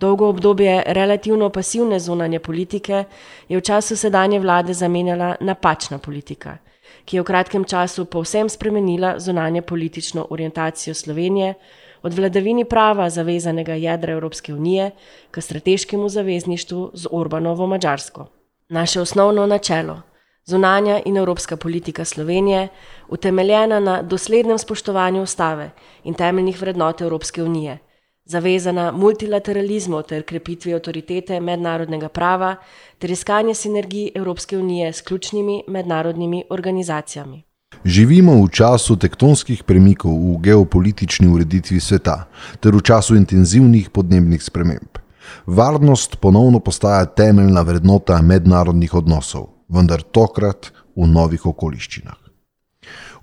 Dolgo 0.00 0.28
obdobje 0.28 0.82
relativno 0.86 1.50
pasivne 1.50 2.00
zunanje 2.00 2.38
politike 2.38 3.04
je 3.48 3.58
v 3.58 3.60
času 3.60 3.96
sedanje 3.96 4.40
vlade 4.40 4.72
zamenjala 4.72 5.34
napačna 5.40 5.98
politika, 5.98 6.56
ki 7.04 7.16
je 7.16 7.20
v 7.20 7.24
kratkem 7.24 7.64
času 7.64 8.04
povsem 8.04 8.48
spremenila 8.48 9.18
zunanje 9.18 9.62
politično 9.62 10.26
orientacijo 10.30 10.94
Slovenije 10.94 11.54
od 12.02 12.14
vladavini 12.14 12.64
prava 12.64 13.10
zavezanega 13.10 13.74
jedra 13.74 14.12
Evropske 14.12 14.54
unije 14.54 14.90
k 15.30 15.40
strateškemu 15.40 16.08
zavezništvu 16.08 16.90
z 16.94 17.06
Orbanovo 17.10 17.66
Mačarsko. 17.66 18.26
Naše 18.68 19.00
osnovno 19.00 19.46
načelo, 19.46 20.02
zunanja 20.44 21.00
in 21.04 21.16
evropska 21.16 21.56
politika 21.56 22.04
Slovenije, 22.04 22.68
utemeljena 23.08 23.80
na 23.80 24.02
doslednem 24.02 24.58
spoštovanju 24.58 25.22
ustave 25.22 25.70
in 26.04 26.14
temeljnih 26.14 26.60
vrednot 26.60 27.00
Evropske 27.00 27.42
unije, 27.42 27.78
zavezana 28.24 28.92
multilateralizmu 28.92 30.02
ter 30.02 30.22
krepitvi 30.22 30.74
avtoritete 30.74 31.40
mednarodnega 31.40 32.08
prava 32.08 32.56
ter 32.98 33.10
iskanje 33.10 33.54
sinergij 33.54 34.10
Evropske 34.14 34.58
unije 34.58 34.92
s 34.92 35.00
ključnimi 35.00 35.62
mednarodnimi 35.68 36.44
organizacijami. 36.50 37.45
Živimo 37.86 38.42
v 38.42 38.50
času 38.50 38.96
tektonskih 38.98 39.62
premikov 39.62 40.10
v 40.10 40.42
geopolitični 40.42 41.30
ureditvi 41.30 41.78
sveta 41.78 42.26
ter 42.58 42.74
v 42.74 42.82
času 42.82 43.14
intenzivnih 43.14 43.94
podnebnih 43.94 44.42
sprememb. 44.42 44.98
Varnost 45.46 46.18
ponovno 46.18 46.58
postaja 46.58 47.06
temeljna 47.06 47.62
vrednota 47.62 48.18
mednarodnih 48.22 48.90
odnosov, 48.90 49.62
vendar 49.70 50.02
tokrat 50.02 50.72
v 50.98 51.06
novih 51.06 51.46
okoliščinah. 51.46 52.18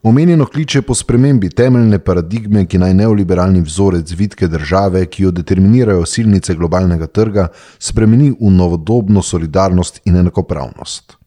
Omenjeno 0.03 0.47
kliče 0.47 0.81
po 0.81 0.95
spremembi 0.95 1.49
temeljne 1.51 1.99
paradigme, 1.99 2.63
ki 2.63 2.79
naj 2.79 2.93
neoliberalni 3.03 3.59
vzorec 3.67 4.15
vidke 4.15 4.47
države, 4.47 5.03
ki 5.11 5.27
jo 5.27 5.31
determinirajo 5.31 6.05
silnice 6.07 6.55
globalnega 6.55 7.07
trga, 7.07 7.49
spremeni 7.79 8.31
v 8.31 8.51
novodobno 8.51 9.19
solidarnost 9.19 10.01
in 10.07 10.23
enakopravnost. 10.23 11.19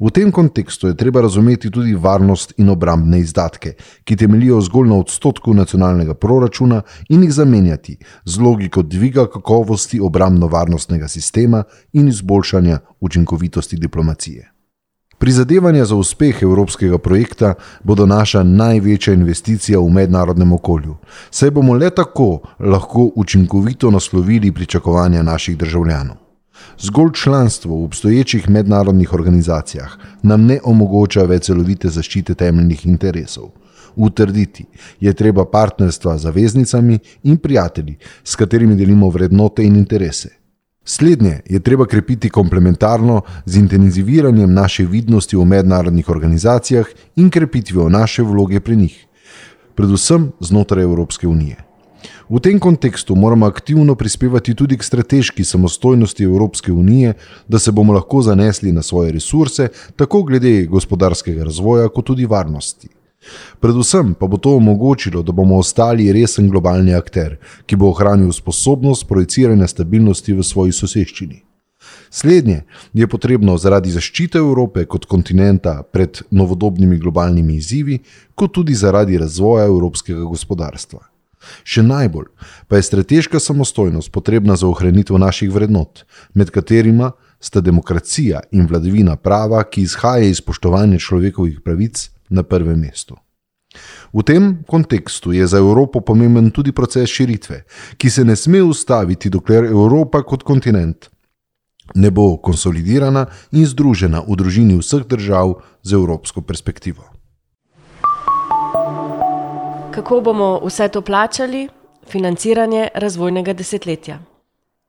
V 0.00 0.10
tem 0.10 0.32
kontekstu 0.32 0.88
je 0.88 0.96
treba 0.96 1.20
razumeti 1.20 1.70
tudi 1.70 1.94
varnost 1.94 2.54
in 2.56 2.68
obrambne 2.68 3.20
izdatke, 3.20 3.74
ki 4.04 4.16
temeljijo 4.16 4.60
zgolj 4.60 4.88
na 4.88 4.96
odstotku 4.96 5.54
nacionalnega 5.54 6.14
proračuna 6.14 6.82
in 7.08 7.22
jih 7.22 7.32
zamenjati 7.32 7.98
z 8.24 8.40
logiko 8.40 8.82
dviga 8.82 9.26
kakovosti 9.26 10.00
obrambno-varnostnega 10.00 11.08
sistema 11.08 11.64
in 11.92 12.08
izboljšanja 12.08 12.78
učinkovitosti 13.00 13.76
diplomacije. 13.76 14.52
Prizadevanja 15.22 15.84
za 15.84 15.94
uspeh 15.96 16.42
evropskega 16.42 16.98
projekta 16.98 17.54
bodo 17.84 18.06
naša 18.06 18.42
največja 18.42 19.14
investicija 19.14 19.78
v 19.78 19.90
mednarodnem 19.90 20.52
okolju, 20.52 20.96
saj 21.30 21.50
bomo 21.50 21.74
le 21.74 21.90
tako 21.90 22.40
lahko 22.58 23.10
učinkovito 23.16 23.90
naslovili 23.90 24.52
pričakovanja 24.52 25.22
naših 25.22 25.58
državljanov. 25.58 26.21
Zgolj 26.78 27.10
članstvo 27.14 27.76
v 27.76 27.84
obstoječih 27.84 28.50
mednarodnih 28.50 29.12
organizacijah 29.12 29.96
nam 30.22 30.46
ne 30.46 30.58
omogoča 30.64 31.22
več 31.22 31.46
celovite 31.46 31.88
zaščite 31.88 32.34
temeljnih 32.34 32.86
interesov. 32.86 33.50
Utrditi 33.96 34.64
je 35.00 35.12
treba 35.12 35.44
partnerstva 35.44 36.18
z 36.18 36.22
zaveznicami 36.22 36.98
in 37.22 37.36
prijatelji, 37.36 37.96
s 38.24 38.36
katerimi 38.36 38.76
delimo 38.76 39.08
vrednote 39.10 39.64
in 39.64 39.76
interese. 39.76 40.28
Slednje 40.84 41.40
je 41.46 41.60
treba 41.60 41.86
krepiti 41.86 42.30
komplementarno 42.30 43.20
z 43.46 43.56
intenziviranjem 43.56 44.54
naše 44.54 44.86
vidnosti 44.86 45.36
v 45.36 45.44
mednarodnih 45.44 46.08
organizacijah 46.08 46.86
in 47.16 47.30
krepitvijo 47.30 47.88
naše 47.88 48.22
vloge 48.22 48.60
pri 48.60 48.76
njih, 48.76 49.06
predvsem 49.74 50.32
znotraj 50.40 50.84
Evropske 50.84 51.28
unije. 51.28 51.71
V 52.32 52.40
tem 52.40 52.58
kontekstu 52.58 53.14
moramo 53.14 53.46
aktivno 53.46 53.94
prispevati 53.94 54.54
tudi 54.54 54.78
k 54.78 54.82
strateški 54.82 55.44
samostojnosti 55.44 56.24
Evropske 56.24 56.72
unije, 56.72 57.12
da 57.48 57.58
se 57.58 57.72
bomo 57.72 57.92
lahko 57.92 58.22
zanesli 58.22 58.72
na 58.72 58.82
svoje 58.82 59.12
resurse, 59.12 59.68
tako 59.96 60.22
glede 60.22 60.64
gospodarskega 60.64 61.44
razvoja, 61.44 61.88
kot 61.88 62.06
tudi 62.06 62.26
varnosti. 62.26 62.88
Predvsem 63.60 64.14
pa 64.14 64.26
bo 64.26 64.36
to 64.36 64.56
omogočilo, 64.56 65.22
da 65.22 65.32
bomo 65.32 65.58
ostali 65.58 66.12
resen 66.12 66.48
globalni 66.48 66.94
akter, 66.94 67.36
ki 67.66 67.76
bo 67.76 67.92
ohranil 67.92 68.32
sposobnost 68.32 69.08
projiciranja 69.08 69.68
stabilnosti 69.68 70.32
v 70.32 70.42
svoji 70.42 70.72
soseščini. 70.72 71.42
Slednje 72.10 72.62
je 72.92 73.06
potrebno 73.06 73.58
zaradi 73.58 73.92
zaščite 73.92 74.38
Evrope 74.38 74.86
kot 74.88 75.04
kontinenta 75.04 75.82
pred 75.82 76.24
novodobnimi 76.30 76.96
globalnimi 76.96 77.60
izzivi, 77.60 78.00
kot 78.34 78.56
tudi 78.56 78.74
zaradi 78.74 79.18
razvoja 79.18 79.68
evropskega 79.68 80.24
gospodarstva. 80.24 81.11
Še 81.64 81.82
najbolj 81.82 82.30
pa 82.68 82.78
je 82.78 82.86
strateška 82.88 83.40
samostojnost 83.40 84.12
potrebna 84.12 84.56
za 84.56 84.66
ohranitev 84.66 85.18
naših 85.18 85.50
vrednot, 85.52 86.04
med 86.34 86.50
katerima 86.50 87.12
sta 87.40 87.60
demokracija 87.60 88.40
in 88.52 88.66
vladavina 88.70 89.16
prava, 89.16 89.62
ki 89.64 89.82
izhaja 89.82 90.30
iz 90.30 90.38
spoštovanja 90.38 90.98
človekovih 91.02 91.60
pravic, 91.64 92.08
na 92.32 92.42
prvem 92.42 92.80
mestu. 92.80 93.16
V 94.12 94.20
tem 94.24 94.64
kontekstu 94.68 95.32
je 95.32 95.46
za 95.46 95.58
Evropo 95.58 96.00
pomemben 96.00 96.50
tudi 96.50 96.72
proces 96.72 97.08
širitve, 97.08 97.62
ki 97.96 98.10
se 98.10 98.24
ne 98.24 98.36
sme 98.36 98.62
ustaviti, 98.62 99.32
dokler 99.32 99.64
Evropa 99.64 100.22
kot 100.22 100.44
kontinent 100.44 101.08
ne 101.94 102.10
bo 102.10 102.36
konsolidirana 102.36 103.26
in 103.52 103.66
združena 103.66 104.22
v 104.28 104.36
družini 104.36 104.78
vseh 104.80 105.04
držav 105.08 105.60
z 105.82 105.92
evropsko 105.98 106.40
perspektivo. 106.40 107.04
Kako 109.92 110.20
bomo 110.20 110.60
vse 110.64 110.88
to 110.88 111.00
plačali? 111.02 111.68
Financiranje 112.08 112.88
razvojnega 112.94 113.52
desetletja. 113.52 114.18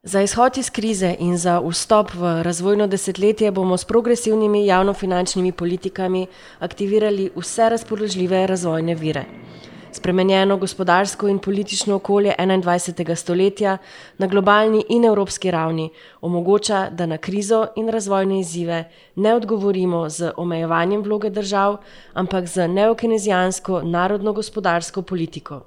Za 0.02 0.22
izhod 0.22 0.58
iz 0.58 0.70
krize 0.70 1.14
in 1.18 1.36
za 1.36 1.60
vstop 1.60 2.14
v 2.14 2.42
razvojno 2.42 2.86
desetletje 2.86 3.50
bomo 3.50 3.76
s 3.76 3.84
progresivnimi 3.84 4.66
javnofinančnimi 4.66 5.52
politikami 5.52 6.26
aktivirali 6.58 7.30
vse 7.36 7.68
razpoložljive 7.68 8.46
razvojne 8.46 8.94
vire. 8.94 9.24
Spremenjeno 9.94 10.56
gospodarsko 10.56 11.28
in 11.28 11.38
politično 11.38 11.94
okolje 11.94 12.34
21. 12.38 13.14
stoletja 13.14 13.76
na 14.18 14.26
globalni 14.26 14.84
in 14.88 15.04
evropski 15.04 15.50
ravni 15.50 15.90
omogoča, 16.20 16.88
da 16.90 17.06
na 17.06 17.18
krizo 17.18 17.66
in 17.76 17.88
razvojne 17.88 18.40
izzive 18.40 18.90
ne 19.14 19.34
odgovorimo 19.34 20.08
z 20.08 20.32
omejevanjem 20.36 21.02
vloge 21.02 21.30
držav, 21.30 21.76
ampak 22.12 22.46
z 22.46 22.68
neokenezijansko 22.68 23.82
narodno 23.82 24.32
gospodarsko 24.32 25.02
politiko. 25.02 25.60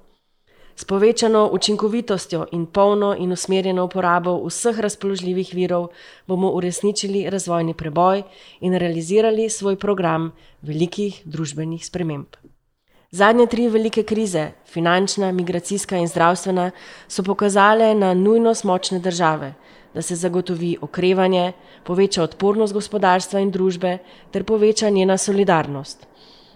S 0.75 0.85
povečano 0.85 1.49
učinkovitostjo 1.53 2.45
in 2.51 2.65
polno 2.65 3.15
in 3.19 3.31
usmerjeno 3.31 3.85
uporabo 3.85 4.35
vseh 4.47 4.79
razpoložljivih 4.79 5.53
virov 5.53 5.87
bomo 6.27 6.51
uresničili 6.51 7.29
razvojni 7.29 7.73
preboj 7.73 8.23
in 8.59 8.75
realizirali 8.75 9.49
svoj 9.49 9.75
program 9.75 10.31
velikih 10.61 11.21
družbenih 11.25 11.85
sprememb. 11.85 12.56
Zadnje 13.11 13.45
tri 13.47 13.69
velike 13.69 14.03
krize, 14.03 14.49
finančna, 14.65 15.31
migracijska 15.31 15.97
in 15.97 16.07
zdravstvena, 16.07 16.71
so 17.07 17.23
pokazale 17.23 17.93
na 17.95 18.13
nujnost 18.13 18.63
močne 18.63 18.99
države, 18.99 19.53
da 19.93 20.01
se 20.01 20.15
zagotovi 20.15 20.77
okrevanje, 20.81 21.53
poveča 21.83 22.23
odpornost 22.23 22.73
gospodarstva 22.73 23.39
in 23.39 23.51
družbe 23.51 23.97
ter 24.31 24.43
poveča 24.43 24.89
njena 24.89 25.17
solidarnost. 25.17 26.07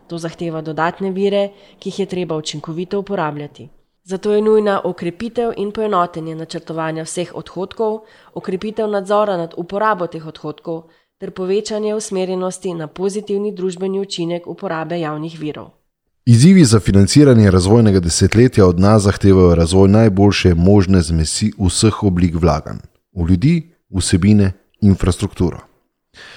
To 0.07 0.17
zahteva 0.17 0.61
dodatne 0.61 1.11
vire, 1.11 1.49
ki 1.79 1.89
jih 1.89 1.99
je 1.99 2.05
treba 2.05 2.35
učinkovito 2.35 2.99
uporabljati. 2.99 3.69
Zato 4.03 4.33
je 4.33 4.41
nujna 4.41 4.81
okrepitev 4.83 5.53
in 5.57 5.71
poenotenje 5.71 6.35
načrtovanja 6.35 7.03
vseh 7.03 7.31
odhodkov, 7.35 7.99
okrepitev 8.33 8.89
nadzora 8.89 9.37
nad 9.37 9.53
uporabo 9.57 10.07
teh 10.07 10.27
odhodkov 10.27 10.89
ter 11.17 11.31
povečanje 11.31 11.95
usmerjenosti 11.95 12.73
na 12.73 12.87
pozitivni 12.87 13.55
družbeni 13.55 13.99
učinek 13.99 14.47
uporabe 14.47 14.99
javnih 14.99 15.39
virov. 15.39 15.80
Izzivi 16.25 16.65
za 16.65 16.79
financiranje 16.79 17.51
razvojnega 17.51 17.99
desetletja 17.99 18.65
od 18.65 18.79
nas 18.79 19.03
zahtevajo 19.03 19.55
razvoj 19.55 19.89
najboljše 19.89 20.53
možne 20.53 21.01
zmesi 21.01 21.51
vseh 21.59 22.03
oblik 22.03 22.35
vlaganj: 22.35 22.77
v 23.15 23.29
ljudi, 23.29 23.71
vsebine, 23.89 24.51
infrastrukturo. 24.81 25.59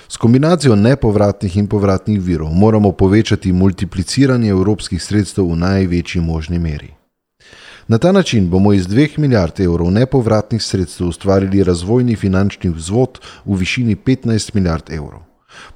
S 0.08 0.16
kombinacijo 0.16 0.76
nepovratnih 0.76 1.56
in 1.56 1.66
povratnih 1.66 2.20
virov 2.20 2.48
moramo 2.52 2.92
povečati 2.92 3.52
multipliciranje 3.52 4.48
evropskih 4.48 5.02
sredstev 5.02 5.50
v 5.52 5.56
največji 5.56 6.20
možni 6.20 6.58
meri. 6.58 6.94
Na 7.88 7.98
ta 7.98 8.12
način 8.12 8.48
bomo 8.50 8.72
iz 8.72 8.86
2 8.88 9.18
milijard 9.18 9.60
evrov 9.60 9.90
nepovratnih 9.90 10.62
sredstev 10.62 11.06
ustvarili 11.06 11.64
razvojni 11.64 12.16
finančni 12.16 12.70
vzvod 12.70 13.20
v 13.44 13.56
višini 13.56 13.96
15 13.96 14.54
milijard 14.54 14.90
evrov. 14.90 15.20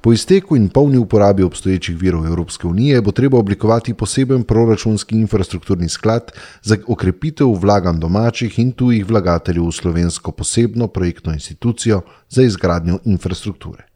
Po 0.01 0.13
izteku 0.13 0.55
in 0.55 0.69
polni 0.69 0.97
uporabi 0.97 1.43
obstoječih 1.43 1.97
virov 1.97 2.27
Evropske 2.27 2.67
unije 2.67 3.01
bo 3.01 3.11
treba 3.11 3.37
oblikovati 3.37 3.93
poseben 3.93 4.43
proračunski 4.43 5.15
infrastrukturni 5.15 5.89
sklad 5.89 6.31
za 6.61 6.77
okrepitev 6.87 7.47
vlaganj 7.47 7.99
domačih 7.99 8.59
in 8.59 8.71
tujih 8.71 9.09
vlagateljev 9.09 9.67
v 9.67 9.71
slovensko 9.71 10.31
posebno 10.31 10.87
projektno 10.87 11.33
institucijo 11.33 12.01
za 12.29 12.43
izgradnjo 12.43 12.99
infrastrukture. 13.05 13.88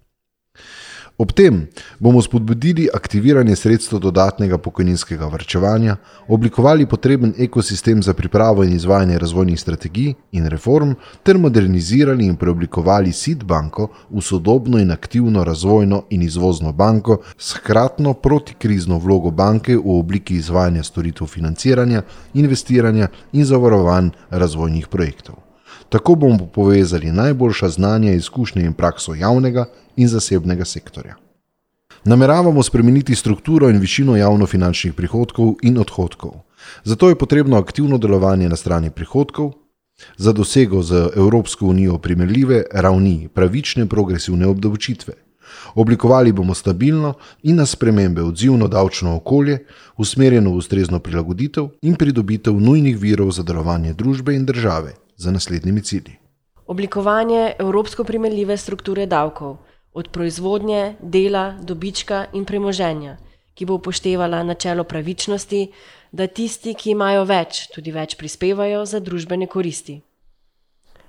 Ob 1.18 1.32
tem 1.32 1.68
bomo 1.99 2.22
spodbudili 2.22 2.88
aktiviranje 2.93 3.55
sredstev 3.55 3.99
dodatnega 4.01 4.57
pokojninskega 4.57 5.28
vrčevanja, 5.30 5.97
oblikovali 6.28 6.88
potreben 6.89 7.36
ekosistem 7.38 8.01
za 8.03 8.14
pripravo 8.14 8.64
in 8.64 8.74
izvajanje 8.74 9.20
razvojnih 9.20 9.59
strategij 9.59 10.14
in 10.32 10.47
reform, 10.49 10.95
ter 11.24 11.38
modernizirali 11.38 12.26
in 12.26 12.36
preoblikovali 12.36 13.14
SID 13.14 13.43
banko 13.43 13.88
v 14.09 14.22
sodobno 14.22 14.80
in 14.80 14.91
aktivno 14.91 15.43
razvojno 15.43 16.03
in 16.09 16.22
izvozno 16.22 16.74
banko 16.74 17.22
s 17.38 17.53
hkratno 17.61 18.14
protikrizno 18.14 18.97
vlogo 18.97 19.32
banke 19.32 19.78
v 19.78 19.99
obliki 19.99 20.36
izvajanja 20.36 20.84
storitev 20.84 21.28
financiranja, 21.28 22.01
investiranja 22.34 23.07
in 23.34 23.45
zavarovanj 23.45 24.09
razvojnih 24.30 24.88
projektov. 24.88 25.36
Tako 25.89 26.16
bomo 26.16 26.47
povezali 26.47 27.11
najboljša 27.11 27.70
znanja, 27.70 28.11
izkušnje 28.11 28.64
in 28.66 28.74
prakso 28.74 29.14
javnega 29.16 29.66
in 29.95 30.07
zasebnega 30.07 30.65
sektorja. 30.65 31.15
Nameravamo 32.05 32.63
spremeniti 32.63 33.15
strukturo 33.15 33.69
in 33.69 33.79
višino 33.79 34.17
javnofinančnih 34.17 34.93
prihodkov 34.93 35.55
in 35.61 35.77
odhodkov. 35.77 36.31
Zato 36.83 37.09
je 37.09 37.15
potrebno 37.15 37.57
aktivno 37.57 37.97
delovanje 37.97 38.49
na 38.49 38.55
strani 38.55 38.89
prihodkov, 38.89 39.53
za 40.17 40.33
dosego 40.33 40.81
z 40.81 41.09
Evropsko 41.15 41.65
unijo 41.65 41.97
primerljive 41.97 42.63
ravni 42.71 43.29
pravične 43.33 43.85
progresivne 43.85 44.47
obdavčitve. 44.47 45.13
Oblikovali 45.75 46.31
bomo 46.31 46.53
stabilno 46.53 47.13
in 47.43 47.55
na 47.55 47.65
spremembe 47.65 48.21
odzivno 48.21 48.67
davčno 48.67 49.15
okolje, 49.15 49.65
usmerjeno 49.97 50.51
v 50.51 50.55
ustrezno 50.55 50.99
prilagoditev 50.99 51.67
in 51.81 51.95
pridobitev 51.95 52.53
nujnih 52.53 52.97
virov 52.97 53.31
za 53.31 53.43
delovanje 53.43 53.93
družbe 53.93 54.35
in 54.35 54.45
države 54.45 54.93
za 55.17 55.31
naslednjimi 55.31 55.81
cilji. 55.81 56.15
Oblikovanje 56.67 57.53
evropsko 57.59 58.03
primerljive 58.03 58.57
strukture 58.57 59.05
davkov 59.05 59.57
od 59.93 60.09
proizvodnje, 60.09 60.95
dela, 61.01 61.53
dobička 61.61 62.25
in 62.33 62.45
premoženja, 62.45 63.17
ki 63.53 63.65
bo 63.65 63.77
upoštevala 63.77 64.43
načelo 64.43 64.83
pravičnosti, 64.83 65.67
da 66.11 66.27
tisti, 66.27 66.73
ki 66.73 66.91
imajo 66.91 67.23
več, 67.25 67.67
tudi 67.73 67.91
več 67.91 68.17
prispevajo 68.17 68.85
za 68.85 68.99
družbene 68.99 69.47
koristi. 69.47 70.01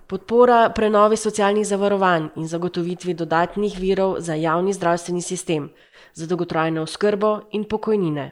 Podpora 0.07 0.69
prenovi 0.77 1.17
socialnih 1.17 1.67
zavarovanj 1.67 2.29
in 2.37 2.49
zagotovitvi 2.49 3.15
dodatnih 3.15 3.79
virov 3.81 4.19
za 4.21 4.35
javni 4.35 4.73
zdravstveni 4.73 5.23
sistem, 5.23 5.71
za 6.15 6.27
dolgotrajno 6.27 6.83
oskrbo 6.83 7.39
in 7.53 7.65
pokojnine. 7.65 8.31